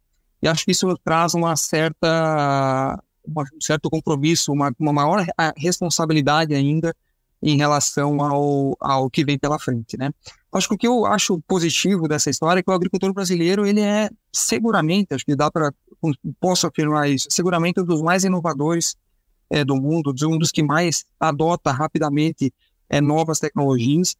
[0.41, 5.25] E acho que isso traz uma certa um certo compromisso, uma, uma maior
[5.57, 6.95] responsabilidade ainda
[7.43, 10.11] em relação ao, ao que vem pela frente, né?
[10.53, 13.81] Acho que o que eu acho positivo dessa história é que o agricultor brasileiro, ele
[13.81, 15.73] é seguramente, acho que dá para,
[16.39, 18.95] posso afirmar isso, seguramente um dos mais inovadores
[19.51, 22.53] é, do mundo, um dos que mais adota rapidamente
[22.89, 24.15] é, novas tecnologias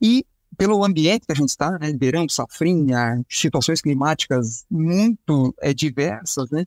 [0.00, 0.24] e
[0.56, 6.66] pelo ambiente que a gente está, né, verão, safrinha, situações climáticas muito é, diversas, né,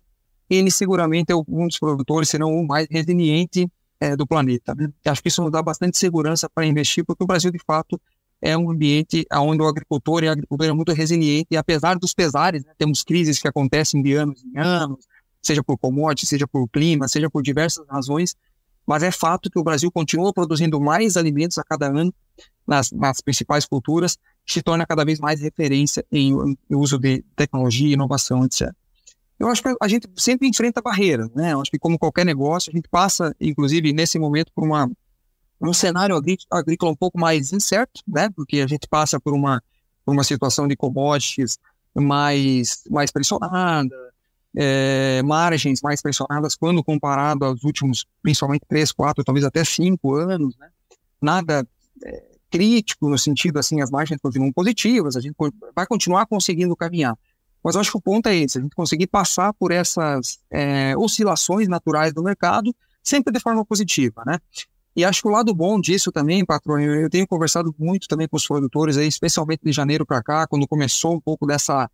[0.56, 4.76] ele seguramente é um dos produtores, se não o mais resiliente é, do planeta.
[4.76, 4.90] Né?
[5.06, 8.00] Acho que isso nos dá bastante segurança para investir, porque o Brasil, de fato,
[8.42, 12.14] é um ambiente onde o agricultor e a agricultura é muito resiliente, e apesar dos
[12.14, 15.06] pesares, né, temos crises que acontecem de anos em anos,
[15.42, 18.36] seja por commodity, seja por clima, seja por diversas razões,
[18.86, 22.14] mas é fato que o Brasil continua produzindo mais alimentos a cada ano
[22.68, 27.94] nas, nas principais culturas, se torna cada vez mais referência em, em uso de tecnologia,
[27.94, 28.74] inovação, etc.
[29.42, 31.54] Eu acho que a gente sempre enfrenta barreiras, né?
[31.54, 34.88] Eu acho que como qualquer negócio, a gente passa, inclusive nesse momento, por uma
[35.60, 36.16] um cenário
[36.52, 38.30] agrícola um pouco mais incerto, né?
[38.36, 39.60] Porque a gente passa por uma,
[40.06, 41.58] por uma situação de commodities
[41.96, 43.96] mais, mais pressionada,
[44.56, 50.56] é, margens mais pressionadas quando comparado aos últimos, principalmente três, quatro, talvez até cinco anos,
[50.56, 50.70] né?
[51.20, 51.68] Nada
[52.04, 55.36] é, crítico no sentido assim, as margens continuam positivas, a gente
[55.76, 57.18] vai continuar conseguindo caminhar.
[57.64, 60.96] Mas eu acho que o ponto é esse, a gente conseguir passar por essas é,
[60.98, 64.40] oscilações naturais do mercado sempre de forma positiva, né?
[64.96, 68.36] E acho que o lado bom disso também, patrão, eu tenho conversado muito também com
[68.36, 71.90] os produtores aí, especialmente de janeiro para cá, quando começou um pouco dessa,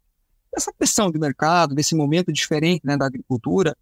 [0.51, 3.77] dessa pressão de mercado, desse momento diferente né, da agricultura.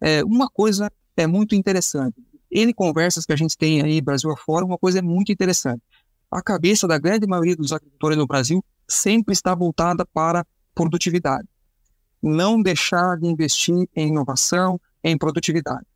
[0.00, 2.16] É, uma coisa é muito interessante.
[2.50, 5.82] N conversas que a gente tem aí, Brasil afora, uma coisa é muito interessante.
[6.28, 10.44] A cabeça da grande maioria dos agricultores no Brasil sempre está voltada para
[10.88, 11.48] produtividade.
[12.22, 15.86] Não deixar de investir em inovação, em produtividade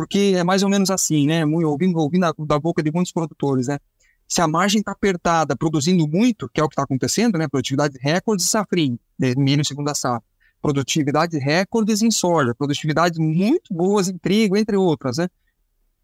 [0.00, 1.44] porque é mais ou menos assim, né?
[1.44, 3.78] Ouvindo, ouvindo da, boca de muitos produtores, né?
[4.26, 7.46] Se a margem está apertada, produzindo muito, que é o que está acontecendo, né?
[7.46, 8.98] Produtividade recordes em safrinha,
[9.36, 10.22] milho segunda safra.
[10.62, 15.28] Produtividade recordes em soja, produtividades muito boas em trigo, entre outras, né?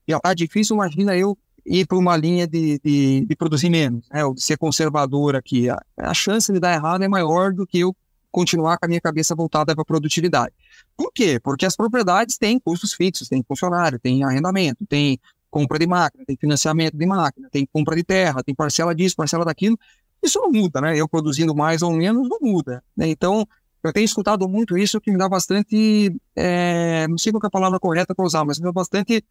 [0.07, 4.23] E está difícil, imagina eu ir para uma linha de, de, de, produzir menos, né?
[4.27, 5.71] Ou de ser conservador aqui.
[5.71, 7.97] A, a chance de dar errado é maior do que eu
[8.37, 10.53] continuar com a minha cabeça voltada para a produtividade.
[10.95, 11.41] Por quê?
[11.43, 15.19] Porque as propriedades têm custos fixos, tem funcionário, tem arrendamento, tem
[15.51, 19.43] compra de máquina, tem financiamento de máquina, tem compra de terra, tem parcela disso, parcela
[19.43, 19.79] daquilo.
[20.23, 20.99] Isso não muda, né?
[20.99, 22.85] Eu produzindo mais ou menos não muda.
[22.95, 23.09] Né?
[23.09, 23.49] Então,
[23.83, 27.51] eu tenho escutado muito isso que me dá bastante, é, não sei qual é a
[27.51, 29.25] palavra correta para usar, mas me dá bastante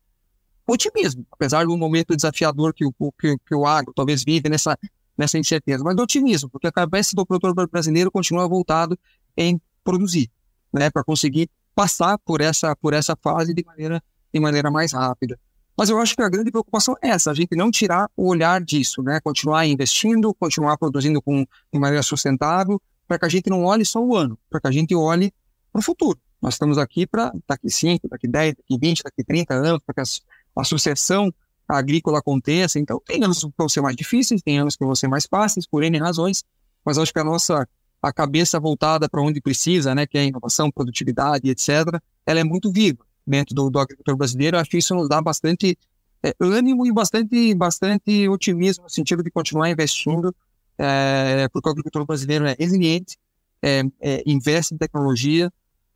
[0.66, 4.76] otimismo, apesar do momento desafiador que o, que, que o agro talvez vive nessa
[5.18, 8.98] nessa incerteza, mas do otimismo, porque a cabeça do produtor brasileiro continua voltado
[9.38, 10.30] em produzir,
[10.74, 15.40] né, para conseguir passar por essa por essa fase de maneira de maneira mais rápida.
[15.78, 18.64] Mas eu acho que a grande preocupação é essa, a gente não tirar o olhar
[18.64, 23.64] disso, né, continuar investindo, continuar produzindo com de maneira sustentável, para que a gente não
[23.64, 25.34] olhe só o ano, para que a gente olhe
[25.72, 26.20] para o futuro.
[26.42, 30.02] Nós estamos aqui para daqui 5, daqui 10, daqui 20, daqui 30 anos, para que
[30.02, 31.34] a, a sucessão
[31.68, 32.80] agrícola aconteça.
[32.80, 35.66] Então, tem anos que vão ser mais difíceis, tem anos que vão ser mais fáceis,
[35.66, 36.44] por N razões,
[36.84, 37.68] mas acho que a nossa
[38.02, 42.72] a cabeça voltada para onde precisa, né, que é inovação, produtividade, etc., ela é muito
[42.72, 44.58] viva dentro do, do agricultor brasileiro.
[44.58, 45.76] Acho que isso nos dá bastante
[46.22, 50.36] é, ânimo e bastante, bastante otimismo no sentido de continuar investindo,
[50.78, 53.18] é, porque o agricultor brasileiro é resiliente,
[53.62, 55.52] é, é investe em tecnologia,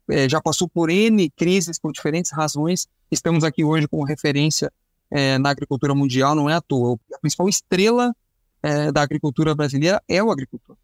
[0.10, 2.88] é, já passou por N crises por diferentes razões.
[3.12, 4.72] Estamos aqui hoje com referência
[5.12, 6.98] é, na agricultura mundial não é à toa.
[7.14, 8.14] A principal estrela
[8.62, 10.76] é, da agricultura brasileira é o agricultor,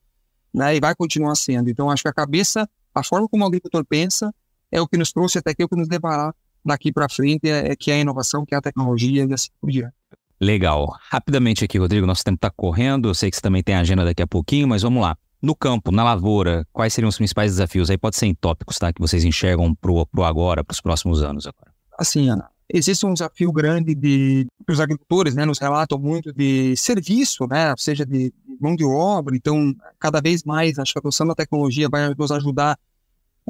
[0.54, 0.76] né?
[0.76, 1.70] E vai continuar sendo.
[1.70, 4.34] Então, acho que a cabeça, a forma como o agricultor pensa,
[4.72, 6.34] é o que nos trouxe até aqui, é o que nos levará
[6.64, 9.50] daqui para frente, é, é, que é a inovação, que é a tecnologia e assim
[9.62, 9.94] por diante.
[10.40, 10.94] Legal.
[11.10, 13.10] Rapidamente aqui, Rodrigo, nosso tempo está correndo.
[13.10, 15.16] Eu sei que você também tem agenda daqui a pouquinho, mas vamos lá.
[15.42, 17.90] No campo, na lavoura, quais seriam os principais desafios?
[17.90, 18.92] Aí pode ser em tópicos, tá?
[18.92, 21.72] Que vocês enxergam pro, pro agora, para os próximos anos agora.
[21.98, 27.47] Assim, Ana, existe um desafio grande de os agricultores, né, nos relatam muito de serviço,
[27.47, 29.36] né, seja de mão de obra.
[29.36, 32.78] Então, cada vez mais, acho que a adoção da tecnologia vai nos ajudar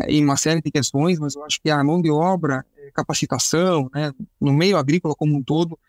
[0.01, 2.91] é, em uma série de questões, mas eu acho que a mão de obra, é,
[2.91, 5.79] capacitação, né, no meio agrícola como um todo,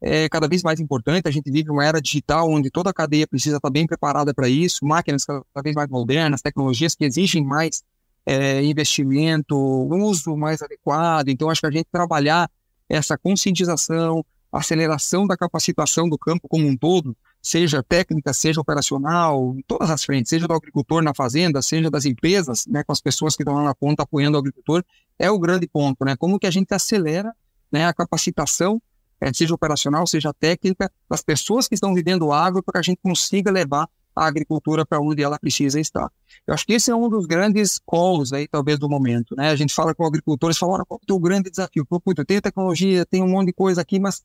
[0.00, 1.26] é cada vez mais importante.
[1.26, 4.48] A gente vive uma era digital onde toda a cadeia precisa estar bem preparada para
[4.48, 7.82] isso, máquinas cada vez mais modernas, tecnologias que exigem mais
[8.24, 11.28] é, investimento, uso mais adequado.
[11.28, 12.48] Então, acho que a gente trabalhar
[12.88, 19.62] essa conscientização, aceleração da capacitação do campo como um todo, seja técnica, seja operacional, em
[19.62, 23.36] todas as frentes, seja do agricultor na fazenda, seja das empresas, né, com as pessoas
[23.36, 24.84] que estão lá na ponta apoiando o agricultor,
[25.18, 26.16] é o grande ponto, né?
[26.16, 27.32] Como que a gente acelera
[27.70, 28.80] né, a capacitação,
[29.20, 32.82] é, seja operacional, seja técnica, das pessoas que estão vivendo o agro, para que a
[32.82, 36.10] gente consiga levar a agricultura para onde ela precisa estar.
[36.46, 39.50] Eu acho que esse é um dos grandes calls aí, talvez, do momento, né?
[39.50, 41.84] A gente fala com agricultores, fala, qual é o grande desafio?
[41.84, 44.24] Pô, eu tenho tecnologia, tenho um monte de coisa aqui, mas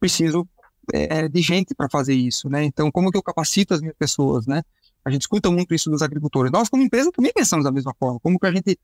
[0.00, 0.46] preciso
[0.92, 2.64] é, é de gente para fazer isso, né?
[2.64, 4.62] Então, como que eu capacito as minhas pessoas, né?
[5.04, 6.50] A gente escuta muito isso dos agricultores.
[6.50, 8.18] Nós, como empresa, também pensamos da mesma forma.
[8.20, 8.78] Como que a gente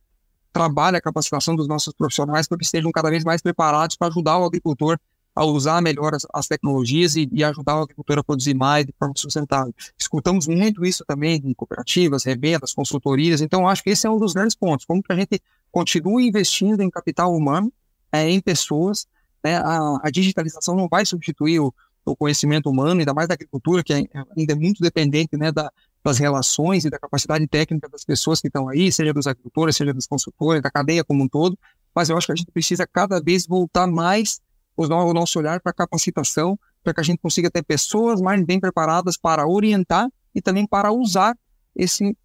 [0.52, 4.38] trabalha a capacitação dos nossos profissionais para que estejam cada vez mais preparados para ajudar
[4.38, 4.98] o agricultor
[5.38, 8.92] a usar melhor as, as tecnologias e, e, ajudar o agricultor a produzir mais de
[8.98, 9.72] forma sustentável.
[9.96, 14.32] Escutamos muito isso também em cooperativas, revendas, consultorias, então acho que esse é um dos
[14.32, 17.72] grandes pontos, como que a gente continua investindo em capital humano,
[18.10, 19.06] é, em pessoas,
[19.44, 19.58] né?
[19.58, 21.72] a, a, digitalização não vai substituir o,
[22.04, 25.70] o, conhecimento humano, ainda mais da agricultura, que é, ainda é muito dependente né, da,
[26.02, 29.94] das relações e da capacidade técnica das pessoas que estão aí, seja dos agricultores, seja
[29.94, 31.56] dos consultores, da cadeia como um todo,
[31.94, 34.40] mas eu acho que a gente precisa cada vez voltar mais
[34.86, 39.16] o nosso olhar para capacitação, para que a gente consiga ter pessoas mais bem preparadas
[39.16, 41.36] para orientar e também para usar
[41.74, 42.16] esse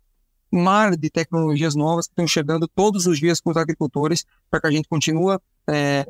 [0.51, 4.67] mar de tecnologias novas que estão chegando todos os dias com os agricultores para que
[4.67, 5.37] a gente continue,
[5.67, 6.07] é,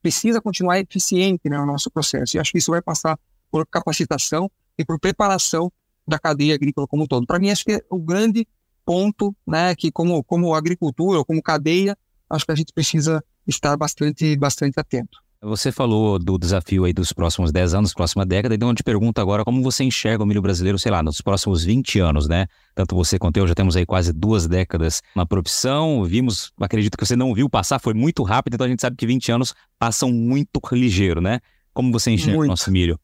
[0.00, 2.36] precisa continuar eficiente né, no nosso processo.
[2.36, 3.18] E acho que isso vai passar
[3.50, 5.72] por capacitação e por preparação
[6.06, 7.26] da cadeia agrícola como um todo.
[7.26, 8.46] Para mim, acho que é o grande
[8.84, 13.76] ponto, né, que como, como agricultura ou como cadeia, acho que a gente precisa estar
[13.76, 15.18] bastante, bastante atento.
[15.42, 19.22] Você falou do desafio aí dos próximos 10 anos, próxima década, então eu te pergunto
[19.22, 22.46] agora como você enxerga o milho brasileiro, sei lá, nos próximos 20 anos, né?
[22.74, 27.06] Tanto você quanto eu já temos aí quase duas décadas na profissão, vimos, acredito que
[27.06, 30.12] você não viu passar, foi muito rápido, então a gente sabe que 20 anos passam
[30.12, 31.40] muito ligeiro, né?
[31.72, 32.48] Como você enxerga muito.
[32.48, 33.00] o nosso milho?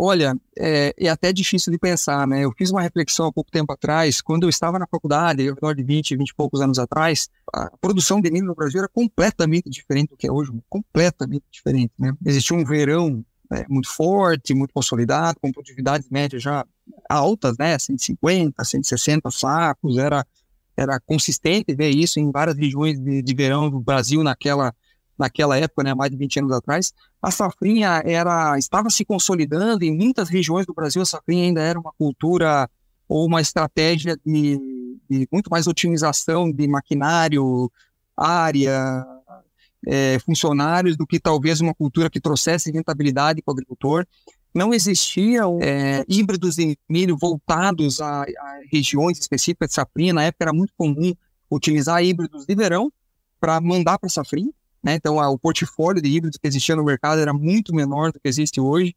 [0.00, 2.44] Olha, é, é, até difícil de pensar, né?
[2.44, 5.74] Eu fiz uma reflexão há pouco tempo atrás, quando eu estava na faculdade, ao redor
[5.74, 9.68] de 20, 20 e poucos anos atrás, a produção de milho no Brasil era completamente
[9.68, 12.12] diferente do que é hoje, completamente diferente, né?
[12.24, 16.64] Existia um verão é, muito forte, muito consolidado, com produtividades médias já
[17.10, 17.76] altas, né?
[17.76, 20.24] 150, 160 sacos, era,
[20.76, 24.72] era consistente ver isso em várias regiões de, de verão do Brasil naquela
[25.18, 29.96] naquela época, né, mais de 20 anos atrás, a safrinha era estava se consolidando em
[29.96, 32.68] muitas regiões do Brasil, a safrinha ainda era uma cultura
[33.08, 34.58] ou uma estratégia de,
[35.08, 37.70] de muito mais otimização de maquinário,
[38.16, 39.04] área,
[39.86, 44.06] é, funcionários, do que talvez uma cultura que trouxesse rentabilidade para o agricultor.
[44.54, 50.12] Não existiam é, híbridos de milho voltados a, a regiões específicas de safrinha.
[50.12, 51.14] Na época era muito comum
[51.50, 52.92] utilizar híbridos de verão
[53.40, 54.52] para mandar para a safrinha.
[54.82, 54.94] Né?
[54.94, 58.28] Então, a, o portfólio de híbridos que existia no mercado era muito menor do que
[58.28, 58.94] existe hoje.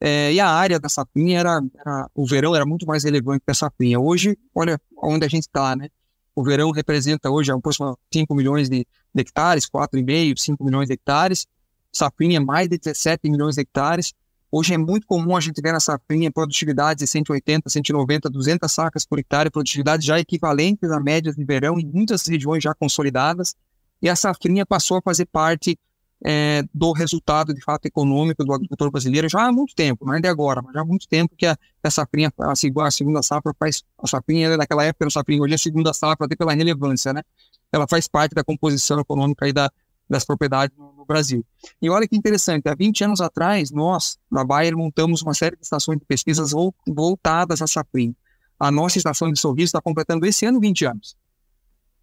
[0.00, 3.50] É, e a área da sapinha era, era, o verão era muito mais relevante que
[3.50, 3.98] a sapinha.
[3.98, 5.88] Hoje, olha onde a gente está, né?
[6.34, 11.46] O verão representa hoje aproximadamente 5 milhões de, de hectares, 4,5, 5 milhões de hectares.
[11.92, 14.12] Sapinha, mais de 17 milhões de hectares.
[14.50, 19.04] Hoje é muito comum a gente ver na sapinha produtividades de 180, 190, 200 sacas
[19.06, 23.54] por hectare, produtividades já equivalentes a médias de verão em muitas regiões já consolidadas
[24.00, 25.78] e a safrinha passou a fazer parte
[26.24, 30.20] é, do resultado, de fato, econômico do agricultor brasileiro já há muito tempo, não é
[30.20, 33.82] de agora, mas já há muito tempo que a, a safrinha, a, segunda safra faz,
[33.98, 37.22] a safrinha naquela época era safrinha, hoje é a segunda safra, até pela relevância, né?
[37.70, 39.70] Ela faz parte da composição econômica aí da,
[40.08, 41.44] das propriedades no, no, Brasil.
[41.82, 45.62] E olha que interessante, há 20 anos atrás, nós, na Bayer, montamos uma série de
[45.62, 46.52] estações de pesquisas
[46.86, 48.14] voltadas à safrinha.
[48.58, 51.16] A nossa estação de sorriso está completando esse ano 20 anos.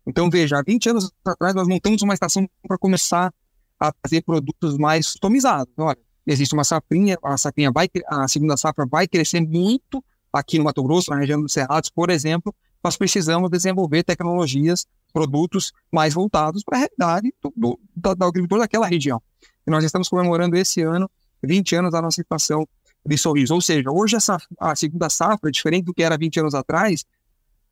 [0.06, 3.34] Então, veja, há 20 anos atrás nós montamos uma estação para começar
[3.80, 5.74] a fazer produtos mais customizados.
[5.78, 10.64] Olha, existe uma safrinha, a safrinha vai, a segunda safra vai crescer muito aqui no
[10.64, 16.64] Mato Grosso, na região dos Cerrados, por exemplo, nós precisamos desenvolver tecnologias, produtos mais voltados
[16.64, 19.22] para a realidade do, do, do, do agricultor daquela região.
[19.68, 21.10] E nós estamos comemorando esse ano
[21.44, 22.68] 20 anos da nossa estação
[23.06, 23.54] de sorriso.
[23.54, 24.18] Ou seja, hoje
[24.60, 27.06] a segunda safra, diferente do que era 20 anos atrás,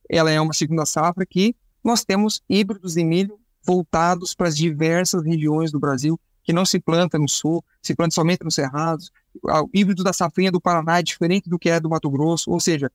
[0.09, 5.23] ela é uma segunda safra que nós temos híbridos de milho voltados para as diversas
[5.23, 9.11] regiões do Brasil, que não se planta no sul, se planta somente nos cerrados.
[9.43, 12.59] O híbrido da safrinha do Paraná é diferente do que é do Mato Grosso, ou
[12.59, 12.91] seja,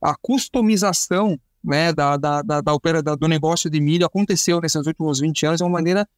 [0.00, 4.86] a customização né, da, da, da, da, opera, da, do negócio de milho aconteceu nesses
[4.86, 6.08] últimos 20 anos de uma maneira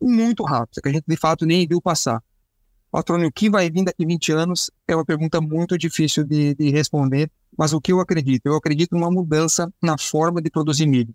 [0.00, 2.22] muito rápida, que a gente de fato nem viu passar.
[2.90, 6.70] Patrônio, o que vai vir daqui 20 anos é uma pergunta muito difícil de, de
[6.70, 8.46] responder, mas o que eu acredito?
[8.46, 11.14] Eu acredito numa mudança na forma de produzir milho.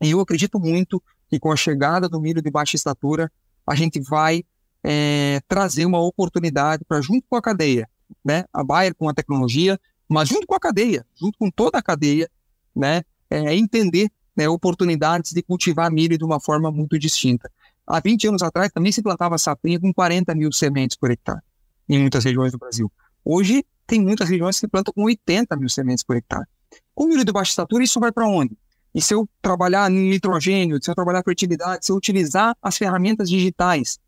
[0.00, 3.30] E eu acredito muito que com a chegada do milho de baixa estatura,
[3.66, 4.44] a gente vai
[4.82, 7.88] é, trazer uma oportunidade para, junto com a cadeia,
[8.24, 9.78] né, a Bayer com a tecnologia,
[10.08, 12.28] mas junto com a cadeia, junto com toda a cadeia,
[12.74, 17.50] né, é, entender né, oportunidades de cultivar milho de uma forma muito distinta.
[17.86, 21.40] Há 20 anos atrás também se plantava sapinha com 40 mil sementes por hectare,
[21.88, 22.90] em muitas regiões do Brasil.
[23.24, 26.46] Hoje, tem muitas regiões que plantam com 80 mil sementes por hectare.
[26.94, 28.56] Com milho de baixa estatura, isso vai para onde?
[28.94, 33.98] E se eu trabalhar nitrogênio, se eu trabalhar fertilidade, se eu utilizar as ferramentas digitais,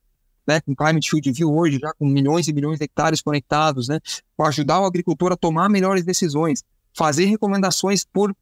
[0.46, 3.98] né, com Climate Field View hoje, já com milhões e milhões de hectares conectados, né,
[4.36, 6.62] para ajudar o agricultor a tomar melhores decisões,
[6.92, 8.34] fazer recomendações por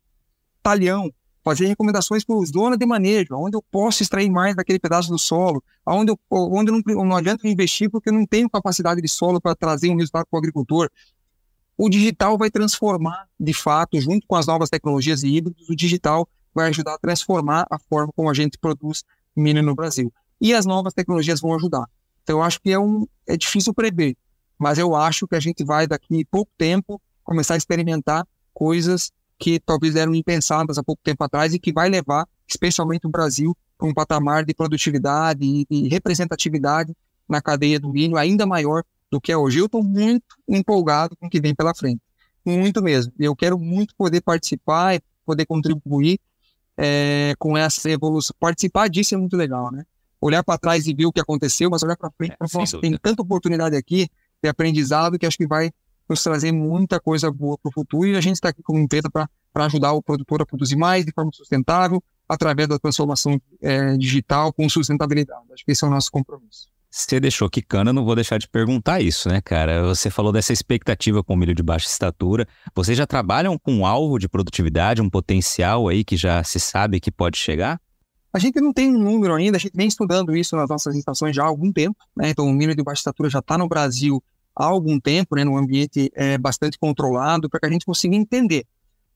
[0.62, 1.12] talhão,
[1.44, 5.62] fazer recomendações por zona de manejo, onde eu posso extrair mais daquele pedaço do solo,
[5.86, 9.40] onde, eu, onde eu não, não adianta investir porque eu não tenho capacidade de solo
[9.40, 10.88] para trazer um resultado para o agricultor
[11.84, 16.28] o digital vai transformar, de fato, junto com as novas tecnologias e híbridos, o digital
[16.54, 19.02] vai ajudar a transformar a forma como a gente produz
[19.34, 20.12] milho no Brasil.
[20.40, 21.86] E as novas tecnologias vão ajudar.
[22.22, 24.16] Então, eu acho que é, um, é difícil prever,
[24.56, 28.24] mas eu acho que a gente vai, daqui pouco tempo, começar a experimentar
[28.54, 33.10] coisas que talvez eram impensadas há pouco tempo atrás e que vai levar, especialmente o
[33.10, 36.94] Brasil, para um patamar de produtividade e de representatividade
[37.28, 39.58] na cadeia do milho ainda maior do que é hoje.
[39.58, 42.00] Eu estou muito empolgado com o que vem pela frente,
[42.44, 43.12] muito mesmo.
[43.18, 46.18] Eu quero muito poder participar e poder contribuir
[46.78, 48.34] é, com essa evolução.
[48.40, 49.84] Participar disso é muito legal, né?
[50.18, 52.96] Olhar para trás e ver o que aconteceu, mas olhar para frente, é, nossa, tem
[52.96, 54.08] tanta oportunidade aqui,
[54.42, 55.70] de aprendizado, que acho que vai
[56.08, 59.10] nos trazer muita coisa boa para o futuro e a gente está aqui como empresa
[59.10, 59.28] para
[59.66, 64.66] ajudar o produtor a produzir mais de forma sustentável, através da transformação é, digital com
[64.68, 65.52] sustentabilidade.
[65.52, 66.68] Acho que esse é o nosso compromisso.
[66.94, 69.82] Você deixou quicando, eu não vou deixar de perguntar isso, né, cara?
[69.84, 72.46] Você falou dessa expectativa com milho de baixa estatura.
[72.74, 77.00] Vocês já trabalham com um alvo de produtividade, um potencial aí que já se sabe
[77.00, 77.80] que pode chegar?
[78.30, 81.34] A gente não tem um número ainda, a gente vem estudando isso nas nossas estações
[81.34, 82.28] já há algum tempo, né?
[82.28, 84.22] Então, o milho de baixa estatura já está no Brasil
[84.54, 88.66] há algum tempo, né, num ambiente é, bastante controlado, para que a gente consiga entender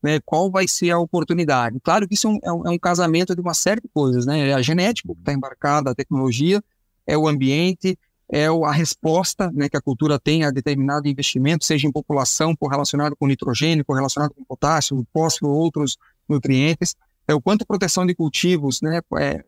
[0.03, 1.79] né, qual vai ser a oportunidade.
[1.83, 4.49] Claro que isso é um, é um casamento de uma série de coisas, né?
[4.49, 6.63] É a genética que está embarcada, a tecnologia,
[7.07, 7.99] é o ambiente,
[8.29, 13.15] é a resposta né, que a cultura tem a determinado investimento, seja em população, correlacionado
[13.17, 15.97] com nitrogênio, correlacionado com potássio, fósforo, outros
[16.29, 16.97] nutrientes,
[17.29, 19.45] é o quanto proteção de cultivos, né, é,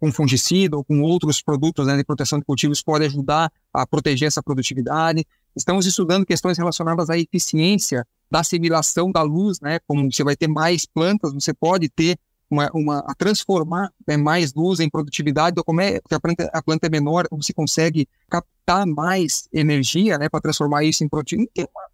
[0.00, 4.26] com fungicida ou com outros produtos né, de proteção de cultivos pode ajudar a proteger
[4.26, 5.24] essa produtividade.
[5.54, 10.48] Estamos estudando questões relacionadas à eficiência da assimilação da luz, né, como você vai ter
[10.48, 12.18] mais plantas, você pode ter
[12.52, 16.50] uma, uma a transformar né, mais luz em produtividade, então, como é, porque a planta,
[16.52, 21.50] a planta é menor, você consegue captar mais energia né, para transformar isso em produtividade.
[21.54, 21.86] Tem uma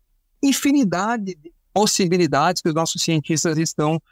[0.43, 4.03] infinidade de possibilidades que os nossos cientistas estão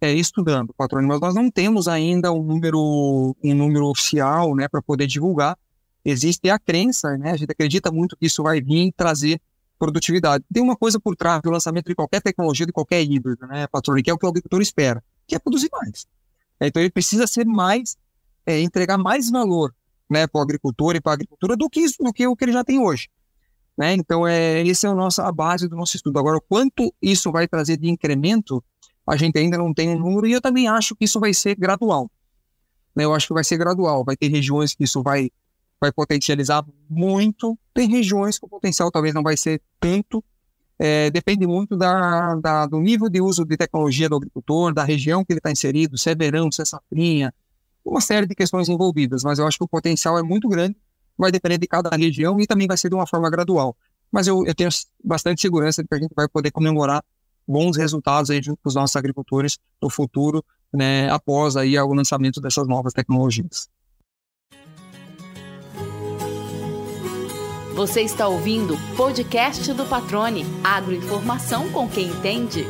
[0.00, 4.80] é, estudando, patrônio, mas nós não temos ainda um número, um número oficial né, para
[4.80, 5.58] poder divulgar.
[6.02, 9.38] Existe a crença, né, a gente acredita muito que isso vai vir trazer
[9.78, 10.44] produtividade.
[10.50, 14.02] Tem uma coisa por trás do lançamento de qualquer tecnologia, de qualquer híbrido, né, patrônio,
[14.02, 16.06] que é o que o agricultor espera que é produzir mais.
[16.58, 17.96] É, então ele precisa ser mais,
[18.44, 19.74] é, entregar mais valor
[20.10, 22.52] né, para o agricultor e para a agricultura do que, do que o que ele
[22.52, 23.08] já tem hoje.
[23.78, 23.94] Né?
[23.94, 26.18] Então, é, essa é a, nossa, a base do nosso estudo.
[26.18, 28.62] Agora, quanto isso vai trazer de incremento,
[29.06, 31.54] a gente ainda não tem um número e eu também acho que isso vai ser
[31.54, 32.10] gradual.
[32.94, 33.04] Né?
[33.04, 34.04] Eu acho que vai ser gradual.
[34.04, 35.30] Vai ter regiões que isso vai,
[35.80, 40.22] vai potencializar muito, tem regiões que o potencial talvez não vai ser tanto,
[40.82, 45.22] é, depende muito da, da, do nível de uso de tecnologia do agricultor, da região
[45.22, 47.34] que ele está inserido, se é verão, se é safrinha,
[47.84, 50.74] uma série de questões envolvidas, mas eu acho que o potencial é muito grande,
[51.18, 53.76] vai depender de cada região e também vai ser de uma forma gradual.
[54.10, 54.70] Mas eu, eu tenho
[55.04, 57.04] bastante segurança de que a gente vai poder comemorar
[57.46, 62.40] bons resultados aí junto com os nossos agricultores no futuro, né, após aí o lançamento
[62.40, 63.68] dessas novas tecnologias.
[67.80, 70.44] Você está ouvindo o podcast do Patrone.
[70.62, 72.62] Agroinformação com quem entende.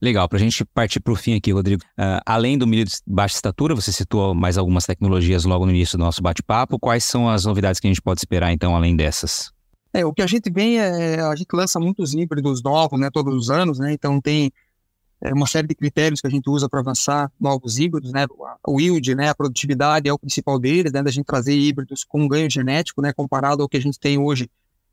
[0.00, 1.82] Legal, para a gente partir para o fim aqui, Rodrigo.
[1.98, 5.98] Uh, além do milho de baixa estatura, você citou mais algumas tecnologias logo no início
[5.98, 6.78] do nosso bate-papo.
[6.78, 9.50] Quais são as novidades que a gente pode esperar, então, além dessas?
[9.92, 11.20] É, o que a gente vem é.
[11.22, 13.92] A gente lança muitos híbridos novos, né, todos os anos, né?
[13.94, 14.52] Então tem
[15.20, 18.26] é uma série de critérios que a gente usa para avançar novos híbridos, né?
[18.66, 19.28] O yield, né?
[19.28, 21.02] A produtividade é o principal deles, né?
[21.02, 23.12] Da gente trazer híbridos com ganho genético, né?
[23.12, 24.48] Comparado ao que a gente tem hoje,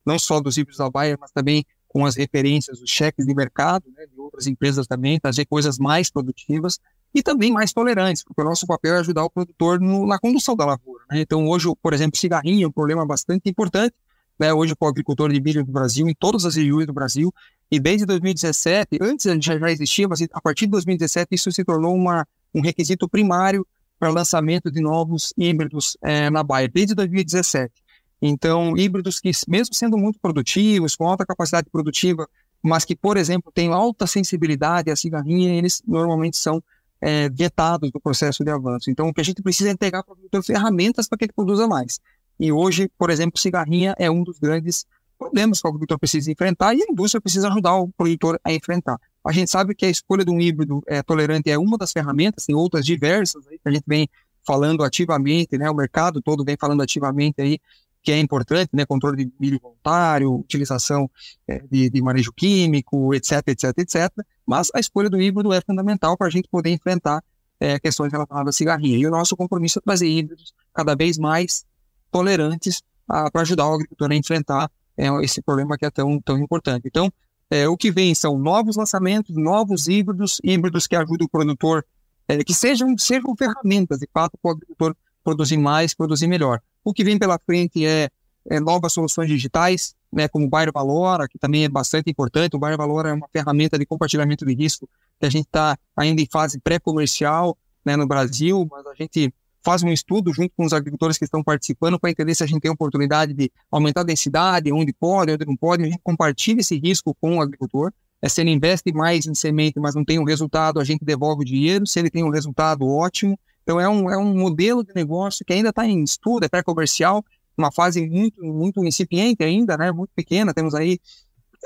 [0.06, 3.86] não só dos híbridos da Bayer, mas também com as referências, os cheques de mercado,
[3.96, 4.06] né?
[4.08, 6.80] De outras empresas também, trazer coisas mais produtivas
[7.14, 10.56] e também mais tolerantes, porque o nosso papel é ajudar o produtor no, na condução
[10.56, 11.22] da lavoura, né?
[11.22, 13.96] Então hoje, por exemplo, cigarrinho é um problema bastante importante,
[14.40, 14.54] né?
[14.54, 17.34] Hoje para o agricultor de milho do Brasil, em todas as regiões do Brasil,
[17.72, 21.96] e desde 2017, antes já, já existia, mas a partir de 2017 isso se tornou
[21.96, 23.66] uma, um requisito primário
[24.00, 27.74] para lançamento de novos híbridos é, na Baia, desde 2017.
[28.22, 32.28] Então, híbridos que, mesmo sendo muito produtivos, com alta capacidade produtiva,
[32.62, 36.64] mas que, por exemplo, têm alta sensibilidade à cigarrinha, eles normalmente são
[37.00, 38.90] é, vetados do processo de avanço.
[38.90, 41.34] Então, o que a gente precisa é entregar para o produtor ferramentas para que ele
[41.34, 42.00] produza mais.
[42.40, 44.86] E hoje, por exemplo, cigarrinha é um dos grandes
[45.18, 49.00] problemas que o agricultor precisa enfrentar e a indústria precisa ajudar o produtor a enfrentar.
[49.24, 52.46] A gente sabe que a escolha de um híbrido é, tolerante é uma das ferramentas,
[52.46, 54.08] tem outras diversas aí, que a gente vem
[54.46, 57.60] falando ativamente, né, o mercado todo vem falando ativamente aí,
[58.04, 61.10] que é importante, né, controle de milho voluntário, utilização
[61.48, 64.12] é, de, de, manejo químico, etc, etc, etc,
[64.46, 67.24] mas a escolha do híbrido é fundamental para a gente poder enfrentar
[67.60, 68.98] é, questões relacionadas à cigarrinha.
[68.98, 71.66] E o nosso compromisso é trazer híbridos cada vez mais
[72.12, 76.88] tolerantes para ajudar o agricultor a enfrentar é, esse problema que é tão, tão importante.
[76.88, 77.12] Então,
[77.50, 81.86] é, o que vem são novos lançamentos, novos híbridos, híbridos que ajudam o produtor,
[82.28, 86.62] é, que sejam, sejam ferramentas, de fato, para o agricultor produzir mais, produzir melhor.
[86.84, 88.10] O que vem pela frente é,
[88.50, 92.56] é novas soluções digitais, né, como o Bairro Valora, que também é bastante importante.
[92.56, 94.88] O Bairro Valora é uma ferramenta de compartilhamento de risco
[95.20, 99.34] que a gente está ainda em fase pré-comercial né, no Brasil, mas a gente
[99.66, 102.62] faz um estudo junto com os agricultores que estão participando para entender se a gente
[102.62, 106.78] tem oportunidade de aumentar a densidade, onde pode, onde não pode, a gente compartilha esse
[106.78, 107.92] risco com o agricultor.
[108.22, 111.42] É, se ele investe mais em semente, mas não tem um resultado, a gente devolve
[111.42, 111.88] o dinheiro.
[111.88, 113.38] Se ele tem um resultado, ótimo.
[113.64, 117.26] Então, é um, é um modelo de negócio que ainda está em estudo, é pré-comercial,
[117.58, 120.54] uma fase muito, muito incipiente ainda, né, muito pequena.
[120.54, 121.00] Temos aí,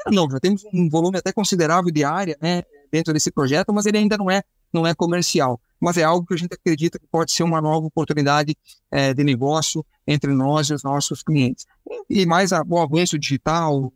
[0.07, 3.97] não, já temos um volume até considerável de área, né, dentro desse projeto, mas ele
[3.97, 4.41] ainda não é,
[4.71, 5.59] não é comercial.
[5.79, 8.55] Mas é algo que a gente acredita que pode ser uma nova oportunidade
[8.91, 11.65] é, de negócio entre nós e os nossos clientes.
[12.09, 13.91] E mais a, o avanço digital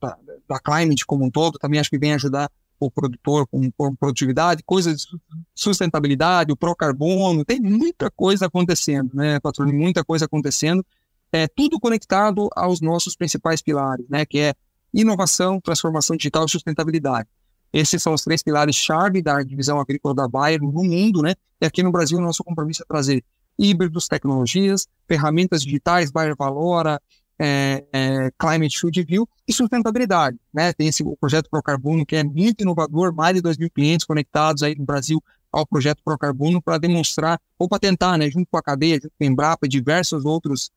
[0.00, 0.16] da,
[0.48, 4.62] da Climate como um todo, também acho que vem ajudar o produtor com, com produtividade,
[4.64, 5.18] coisas de
[5.54, 9.74] sustentabilidade, o pró-carbono, tem muita coisa acontecendo, né, patrônio?
[9.74, 10.84] Muita coisa acontecendo
[11.32, 14.54] é, tudo conectado aos nossos principais pilares, né, que é
[14.92, 17.28] inovação, transformação digital e sustentabilidade.
[17.74, 21.34] Esses são os três pilares-chave da divisão agrícola da Bayer no mundo, né?
[21.60, 23.24] E aqui no Brasil, nosso compromisso é trazer
[23.58, 27.02] híbridos, tecnologias, ferramentas digitais, Bayer Valora,
[27.36, 30.72] é, é, Climate Food View e sustentabilidade, né?
[30.72, 34.62] Tem esse o projeto Procarbono, que é muito inovador, mais de 2 mil clientes conectados
[34.62, 35.20] aí no Brasil
[35.50, 39.24] ao projeto Procarbono para demonstrar, ou para tentar, né, junto com a cadeia, junto com
[39.24, 40.70] a Embrapa e diversos outros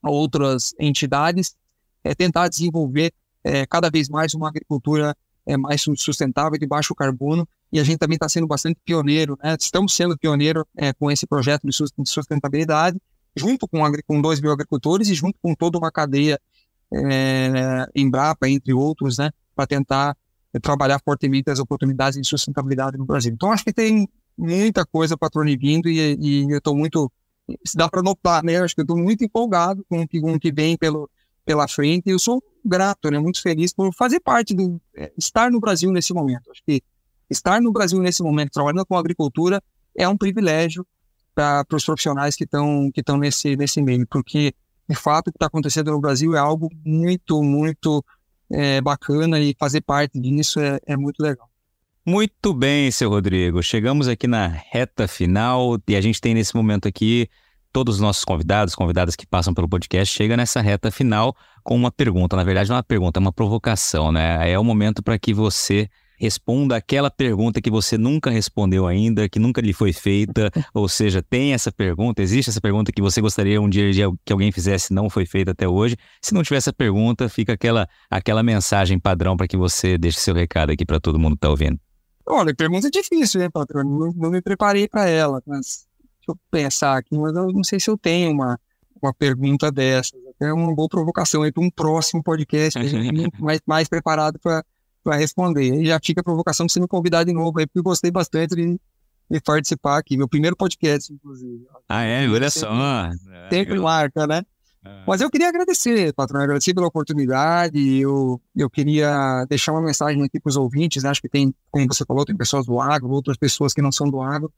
[0.00, 1.56] outras entidades,
[2.04, 3.12] é tentar desenvolver
[3.42, 5.16] é, cada vez mais uma agricultura
[5.48, 9.56] é, mais sustentável, de baixo carbono, e a gente também está sendo bastante pioneiro, né?
[9.58, 11.74] estamos sendo pioneiro é, com esse projeto de
[12.06, 13.00] sustentabilidade,
[13.34, 16.38] junto com, com dois mil agricultores e junto com toda uma cadeia
[16.92, 19.30] é, Embrapa, entre outros, né?
[19.56, 20.16] para tentar
[20.62, 23.32] trabalhar fortemente as oportunidades de sustentabilidade no Brasil.
[23.32, 27.10] Então, acho que tem muita coisa para vindo e, e eu estou muito
[27.64, 28.58] se dá para notar, né?
[28.58, 31.08] Acho que eu estou muito empolgado com o que, com o que vem pelo,
[31.44, 32.10] pela frente.
[32.10, 33.18] Eu sou grato, né?
[33.18, 36.50] Muito feliz por fazer parte do é, estar no Brasil nesse momento.
[36.50, 36.82] Acho que
[37.30, 39.62] estar no Brasil nesse momento, trabalhando com agricultura,
[39.96, 40.86] é um privilégio
[41.34, 44.52] para os profissionais que estão que estão nesse nesse meio, porque
[44.88, 48.04] de fato o que está acontecendo no Brasil é algo muito muito
[48.50, 51.48] é, bacana e fazer parte disso é, é muito legal.
[52.04, 53.62] Muito bem, seu Rodrigo.
[53.62, 57.28] Chegamos aqui na reta final e a gente tem nesse momento aqui
[57.72, 61.90] todos os nossos convidados, convidadas que passam pelo podcast, chega nessa reta final com uma
[61.90, 62.36] pergunta.
[62.36, 64.50] Na verdade, não é uma pergunta, é uma provocação, né?
[64.50, 65.88] É o momento para que você
[66.18, 71.22] responda aquela pergunta que você nunca respondeu ainda, que nunca lhe foi feita, ou seja,
[71.22, 73.90] tem essa pergunta, existe essa pergunta que você gostaria um dia
[74.24, 75.96] que alguém fizesse não foi feita até hoje.
[76.20, 80.34] Se não tiver essa pergunta, fica aquela aquela mensagem padrão para que você deixe seu
[80.34, 81.78] recado aqui para todo mundo que está ouvindo.
[82.26, 83.82] Olha, pergunta difícil, né, patrão?
[83.82, 85.87] Não, não me preparei para ela, mas
[86.30, 88.58] eu pensar aqui, mas eu não sei se eu tenho uma,
[89.02, 90.18] uma pergunta dessas.
[90.40, 95.16] É uma boa provocação aí para um próximo podcast, a gente mais, mais preparado para
[95.16, 95.74] responder.
[95.74, 98.10] E já fica a provocação para você me convidar de novo aí, porque eu gostei
[98.10, 98.80] bastante de,
[99.30, 100.16] de participar aqui.
[100.16, 101.66] Meu primeiro podcast, inclusive.
[101.88, 102.28] Ah, é?
[102.28, 102.70] Olha só.
[103.50, 104.42] Sempre marca, né?
[104.84, 105.04] É.
[105.06, 107.78] Mas eu queria agradecer, patrão, agradecer pela oportunidade.
[107.98, 111.02] Eu, eu queria deixar uma mensagem aqui para os ouvintes.
[111.02, 111.10] Né?
[111.10, 114.08] Acho que tem, como você falou, tem pessoas do agro, outras pessoas que não são
[114.08, 114.52] do agro.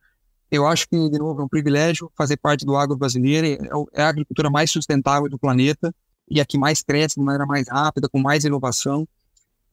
[0.51, 3.47] Eu acho que, de novo, é um privilégio fazer parte do agro brasileiro.
[3.95, 5.95] É, é a agricultura mais sustentável do planeta
[6.29, 9.07] e a que mais cresce de maneira mais rápida, com mais inovação.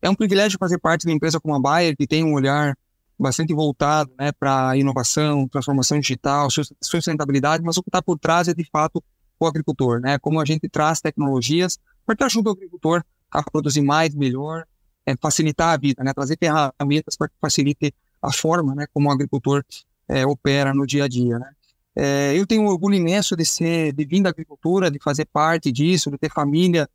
[0.02, 2.78] É um privilégio fazer parte de uma empresa como a Bayer, que tem um olhar
[3.20, 6.48] bastante voltado né, para inovação, transformação digital,
[6.82, 9.04] sustentabilidade, mas o que está por trás é, de fato,
[9.40, 10.18] o agricultor, né?
[10.20, 14.66] Como a gente traz tecnologias para que ajude o agricultor a produzir mais, melhor,
[15.06, 16.14] é, facilitar a vida, né?
[16.14, 18.86] Trazer ferramentas para que facilite a forma, né?
[18.94, 19.64] Como o agricultor
[20.08, 21.50] é, opera no dia a dia, né?
[21.96, 25.72] É, eu tenho um orgulho imenso de ser, de vir da agricultura, de fazer parte
[25.72, 26.88] disso, de ter família,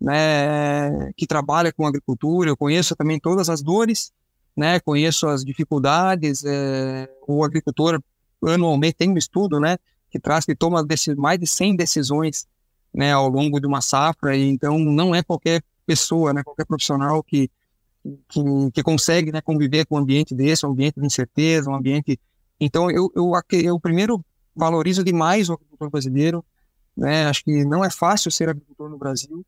[0.00, 1.12] né?
[1.16, 2.50] Que trabalha com agricultura.
[2.50, 4.12] Eu conheço também todas as dores,
[4.56, 4.78] né?
[4.80, 6.44] Conheço as dificuldades.
[6.44, 8.00] É, o agricultor
[8.46, 9.76] anualmente tem um estudo, né?
[10.14, 10.86] que traz, que toma
[11.16, 12.46] mais de 100 decisões
[12.94, 17.20] né, ao longo de uma safra, e então não é qualquer pessoa, né, qualquer profissional
[17.20, 17.50] que,
[18.28, 18.40] que,
[18.72, 22.20] que consegue né, conviver com um ambiente desse, um ambiente de incerteza, um ambiente...
[22.64, 26.44] Então, eu, eu, eu primeiro valorizo demais o agricultor brasileiro,
[26.96, 29.44] né, acho que não é fácil ser agricultor no Brasil,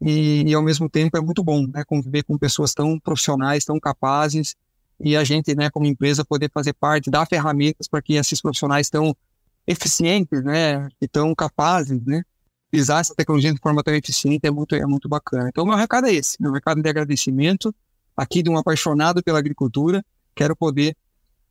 [0.00, 3.78] e, e, ao mesmo tempo é muito bom, né, conviver com pessoas tão profissionais, tão
[3.78, 4.54] capazes,
[5.00, 8.88] e a gente, né, como empresa, poder fazer parte, dar ferramentas para que esses profissionais
[8.88, 9.14] tão
[9.66, 12.22] eficientes, né, e tão capazes, né,
[12.72, 15.48] usar essa tecnologia de forma tão eficiente é muito, é muito bacana.
[15.48, 17.74] Então, meu recado é esse, meu recado de agradecimento
[18.16, 20.04] aqui de um apaixonado pela agricultura,
[20.34, 20.96] quero poder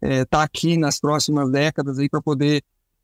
[0.02, 2.64] estar é, tá aqui nas próximas décadas aí para poder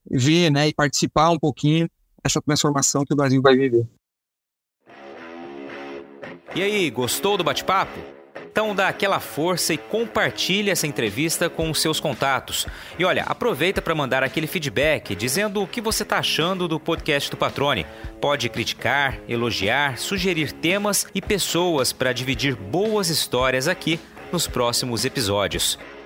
[0.10, 1.90] ver, né, e participar um pouquinho
[2.24, 3.88] dessa transformação que o Brasil vai viver.
[6.56, 8.00] E aí, gostou do bate-papo?
[8.54, 12.68] Então dá aquela força e compartilhe essa entrevista com os seus contatos.
[13.00, 17.32] E olha, aproveita para mandar aquele feedback dizendo o que você está achando do podcast
[17.32, 17.88] do Patrone.
[18.22, 24.00] Pode criticar, elogiar, sugerir temas e pessoas para dividir boas histórias aqui
[24.32, 25.80] nos próximos episódios.